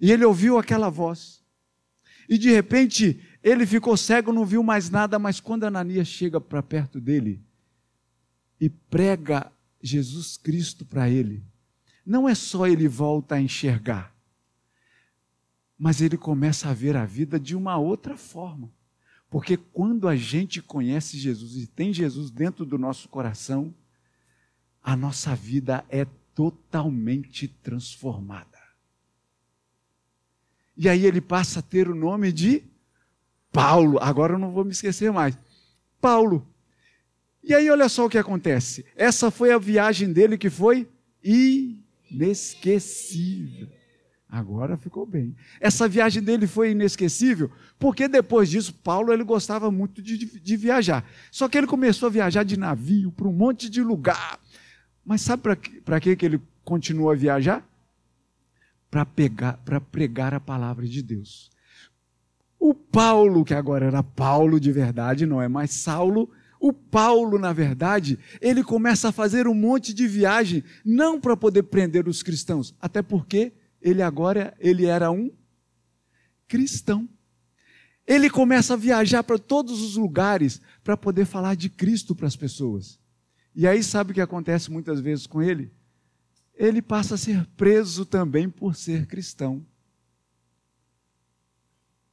E 0.00 0.10
ele 0.10 0.24
ouviu 0.24 0.58
aquela 0.58 0.90
voz. 0.90 1.44
E 2.28 2.36
de 2.36 2.50
repente 2.50 3.24
ele 3.40 3.64
ficou 3.64 3.96
cego, 3.96 4.32
não 4.32 4.44
viu 4.44 4.64
mais 4.64 4.90
nada, 4.90 5.16
mas 5.16 5.38
quando 5.38 5.62
Ananias 5.62 6.08
chega 6.08 6.40
para 6.40 6.60
perto 6.60 7.00
dele 7.00 7.40
e 8.60 8.68
prega 8.68 9.52
Jesus 9.80 10.36
Cristo 10.36 10.84
para 10.84 11.08
ele, 11.08 11.46
não 12.06 12.28
é 12.28 12.34
só 12.34 12.66
ele 12.68 12.86
volta 12.86 13.34
a 13.34 13.40
enxergar, 13.40 14.14
mas 15.76 16.00
ele 16.00 16.16
começa 16.16 16.70
a 16.70 16.72
ver 16.72 16.96
a 16.96 17.04
vida 17.04 17.38
de 17.38 17.56
uma 17.56 17.76
outra 17.76 18.16
forma. 18.16 18.72
Porque 19.28 19.56
quando 19.56 20.06
a 20.06 20.14
gente 20.14 20.62
conhece 20.62 21.18
Jesus 21.18 21.56
e 21.56 21.66
tem 21.66 21.92
Jesus 21.92 22.30
dentro 22.30 22.64
do 22.64 22.78
nosso 22.78 23.08
coração, 23.08 23.74
a 24.80 24.96
nossa 24.96 25.34
vida 25.34 25.84
é 25.90 26.06
totalmente 26.32 27.48
transformada. 27.48 28.56
E 30.76 30.88
aí 30.88 31.04
ele 31.04 31.20
passa 31.20 31.58
a 31.58 31.62
ter 31.62 31.88
o 31.88 31.94
nome 31.94 32.30
de 32.30 32.62
Paulo. 33.50 33.98
Agora 34.00 34.34
eu 34.34 34.38
não 34.38 34.52
vou 34.52 34.64
me 34.64 34.70
esquecer 34.70 35.10
mais. 35.10 35.36
Paulo. 36.00 36.46
E 37.42 37.54
aí 37.54 37.68
olha 37.70 37.88
só 37.88 38.06
o 38.06 38.10
que 38.10 38.18
acontece. 38.18 38.84
Essa 38.94 39.30
foi 39.30 39.50
a 39.52 39.58
viagem 39.58 40.12
dele 40.12 40.38
que 40.38 40.50
foi 40.50 40.88
inesquecível. 42.10 43.68
Agora 44.28 44.76
ficou 44.76 45.06
bem. 45.06 45.36
Essa 45.60 45.88
viagem 45.88 46.22
dele 46.22 46.46
foi 46.46 46.72
inesquecível, 46.72 47.50
porque 47.78 48.08
depois 48.08 48.50
disso, 48.50 48.74
Paulo 48.74 49.12
ele 49.12 49.22
gostava 49.22 49.70
muito 49.70 50.02
de, 50.02 50.18
de 50.40 50.56
viajar. 50.56 51.08
Só 51.30 51.48
que 51.48 51.56
ele 51.56 51.66
começou 51.66 52.08
a 52.08 52.10
viajar 52.10 52.42
de 52.42 52.56
navio 52.56 53.12
para 53.12 53.28
um 53.28 53.32
monte 53.32 53.70
de 53.70 53.82
lugar. 53.82 54.38
Mas 55.04 55.20
sabe 55.20 55.42
para 55.84 56.00
que, 56.00 56.16
que 56.16 56.26
ele 56.26 56.40
continua 56.64 57.12
a 57.12 57.16
viajar? 57.16 57.64
Para 58.90 59.06
pregar 59.80 60.34
a 60.34 60.40
palavra 60.40 60.86
de 60.86 61.02
Deus. 61.02 61.50
O 62.58 62.74
Paulo, 62.74 63.44
que 63.44 63.54
agora 63.54 63.86
era 63.86 64.02
Paulo 64.02 64.58
de 64.58 64.72
verdade, 64.72 65.24
não 65.24 65.40
é 65.40 65.46
mais 65.46 65.70
Saulo, 65.70 66.28
o 66.58 66.72
Paulo, 66.72 67.38
na 67.38 67.52
verdade, 67.52 68.18
ele 68.40 68.62
começa 68.64 69.08
a 69.08 69.12
fazer 69.12 69.46
um 69.46 69.54
monte 69.54 69.92
de 69.92 70.06
viagem, 70.06 70.64
não 70.84 71.20
para 71.20 71.36
poder 71.36 71.64
prender 71.64 72.08
os 72.08 72.22
cristãos, 72.22 72.74
até 72.80 73.02
porque 73.02 73.52
ele 73.80 74.02
agora 74.02 74.56
ele 74.58 74.86
era 74.86 75.10
um 75.10 75.30
cristão. 76.48 77.08
Ele 78.06 78.30
começa 78.30 78.74
a 78.74 78.76
viajar 78.76 79.22
para 79.24 79.38
todos 79.38 79.82
os 79.82 79.96
lugares 79.96 80.60
para 80.82 80.96
poder 80.96 81.26
falar 81.26 81.56
de 81.56 81.68
Cristo 81.68 82.14
para 82.14 82.26
as 82.26 82.36
pessoas. 82.36 82.98
E 83.54 83.66
aí 83.66 83.82
sabe 83.82 84.12
o 84.12 84.14
que 84.14 84.20
acontece 84.20 84.70
muitas 84.70 85.00
vezes 85.00 85.26
com 85.26 85.42
ele? 85.42 85.72
Ele 86.54 86.80
passa 86.80 87.16
a 87.16 87.18
ser 87.18 87.44
preso 87.56 88.06
também 88.06 88.48
por 88.48 88.76
ser 88.76 89.06
cristão. 89.06 89.66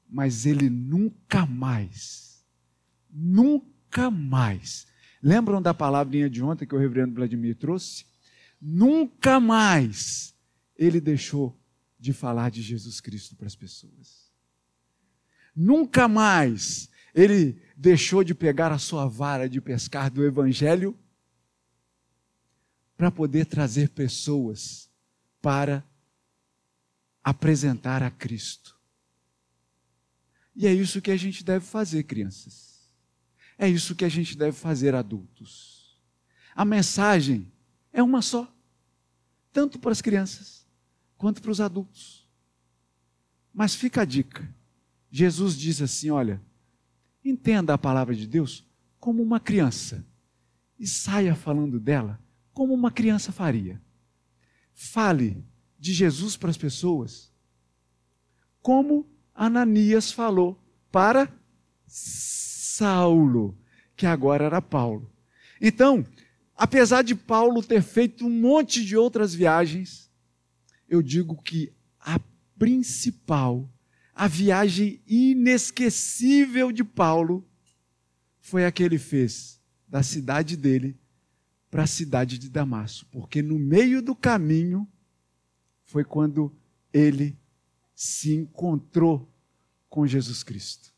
Mas 0.09 0.45
ele 0.45 0.69
nunca 0.69 1.45
mais, 1.45 2.43
nunca 3.93 4.09
mais. 4.09 4.87
Lembram 5.21 5.61
da 5.61 5.73
palavrinha 5.73 6.29
de 6.29 6.43
ontem 6.43 6.65
que 6.65 6.75
o 6.75 6.79
reverendo 6.79 7.13
Vladimir 7.13 7.55
trouxe? 7.55 8.05
Nunca 8.59 9.39
mais 9.39 10.33
ele 10.75 10.99
deixou 10.99 11.57
de 11.99 12.11
falar 12.11 12.49
de 12.49 12.61
Jesus 12.61 12.99
Cristo 12.99 13.35
para 13.35 13.47
as 13.47 13.55
pessoas. 13.55 14.31
Nunca 15.55 16.07
mais 16.07 16.89
ele 17.13 17.61
deixou 17.77 18.23
de 18.23 18.33
pegar 18.33 18.71
a 18.71 18.79
sua 18.79 19.07
vara 19.07 19.47
de 19.47 19.61
pescar 19.61 20.09
do 20.09 20.25
Evangelho 20.25 20.97
para 22.97 23.11
poder 23.11 23.45
trazer 23.45 23.89
pessoas 23.89 24.89
para 25.41 25.83
apresentar 27.23 28.01
a 28.01 28.09
Cristo. 28.09 28.75
E 30.55 30.67
é 30.67 30.73
isso 30.73 31.01
que 31.01 31.11
a 31.11 31.17
gente 31.17 31.43
deve 31.43 31.65
fazer, 31.65 32.03
crianças. 32.03 32.72
É 33.57 33.67
isso 33.67 33.95
que 33.95 34.05
a 34.05 34.09
gente 34.09 34.37
deve 34.37 34.57
fazer, 34.57 34.95
adultos. 34.95 35.99
A 36.55 36.65
mensagem 36.65 37.51
é 37.91 38.01
uma 38.01 38.21
só, 38.21 38.51
tanto 39.51 39.79
para 39.79 39.91
as 39.91 40.01
crianças 40.01 40.67
quanto 41.17 41.41
para 41.41 41.51
os 41.51 41.61
adultos. 41.61 42.27
Mas 43.53 43.75
fica 43.75 44.01
a 44.01 44.05
dica: 44.05 44.47
Jesus 45.11 45.55
diz 45.55 45.81
assim: 45.81 46.09
olha, 46.09 46.41
entenda 47.23 47.73
a 47.73 47.77
palavra 47.77 48.15
de 48.15 48.27
Deus 48.27 48.65
como 48.99 49.21
uma 49.21 49.39
criança 49.39 50.05
e 50.79 50.87
saia 50.87 51.35
falando 51.35 51.79
dela 51.79 52.19
como 52.51 52.73
uma 52.73 52.91
criança 52.91 53.31
faria. 53.31 53.81
Fale 54.73 55.45
de 55.79 55.93
Jesus 55.93 56.35
para 56.37 56.49
as 56.49 56.57
pessoas 56.57 57.31
como 58.61 59.05
Ananias 59.35 60.11
falou 60.11 60.57
para 60.89 61.31
Saulo, 62.73 63.55
que 63.95 64.07
agora 64.07 64.45
era 64.45 64.61
Paulo. 64.61 65.11
Então, 65.61 66.03
apesar 66.55 67.03
de 67.03 67.13
Paulo 67.13 67.61
ter 67.61 67.83
feito 67.83 68.25
um 68.25 68.29
monte 68.31 68.83
de 68.83 68.97
outras 68.97 69.33
viagens, 69.33 70.11
eu 70.89 71.01
digo 71.03 71.39
que 71.39 71.71
a 71.99 72.19
principal, 72.57 73.71
a 74.13 74.27
viagem 74.27 75.01
inesquecível 75.07 76.71
de 76.71 76.83
Paulo, 76.83 77.47
foi 78.39 78.65
a 78.65 78.71
que 78.71 78.81
ele 78.81 78.97
fez 78.97 79.61
da 79.87 80.01
cidade 80.01 80.57
dele 80.57 80.97
para 81.69 81.83
a 81.83 81.87
cidade 81.87 82.39
de 82.39 82.49
Damasco, 82.49 83.07
porque 83.11 83.41
no 83.43 83.59
meio 83.59 84.01
do 84.01 84.15
caminho 84.15 84.87
foi 85.83 86.03
quando 86.03 86.55
ele 86.91 87.37
se 87.93 88.33
encontrou 88.33 89.31
com 89.89 90.07
Jesus 90.07 90.41
Cristo. 90.41 90.92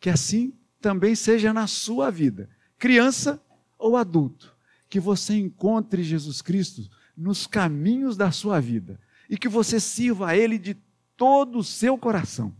Que 0.00 0.10
assim 0.10 0.52
também 0.80 1.14
seja 1.14 1.52
na 1.52 1.66
sua 1.66 2.10
vida, 2.10 2.48
criança 2.78 3.42
ou 3.78 3.96
adulto, 3.96 4.54
que 4.88 5.00
você 5.00 5.34
encontre 5.34 6.02
Jesus 6.02 6.40
Cristo 6.40 6.88
nos 7.16 7.46
caminhos 7.46 8.16
da 8.16 8.30
sua 8.30 8.60
vida 8.60 9.00
e 9.28 9.36
que 9.36 9.48
você 9.48 9.80
sirva 9.80 10.28
a 10.28 10.36
Ele 10.36 10.58
de 10.58 10.76
todo 11.16 11.58
o 11.58 11.64
seu 11.64 11.98
coração. 11.98 12.54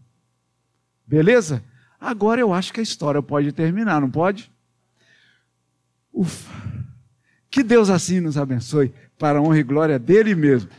Beleza? 1.07 1.65
Agora 2.01 2.41
eu 2.41 2.53
acho 2.53 2.73
que 2.73 2.81
a 2.81 2.83
história 2.83 3.23
pode 3.23 3.53
terminar, 3.53 4.01
não 4.01 4.11
pode? 4.11 4.53
Ufa! 6.13 6.53
Que 7.51 7.63
Deus 7.63 7.89
assim 7.89 8.21
nos 8.21 8.37
abençoe, 8.37 8.93
para 9.19 9.39
a 9.39 9.43
honra 9.43 9.59
e 9.59 9.63
glória 9.63 9.99
dele 9.99 10.35
mesmo. 10.35 10.71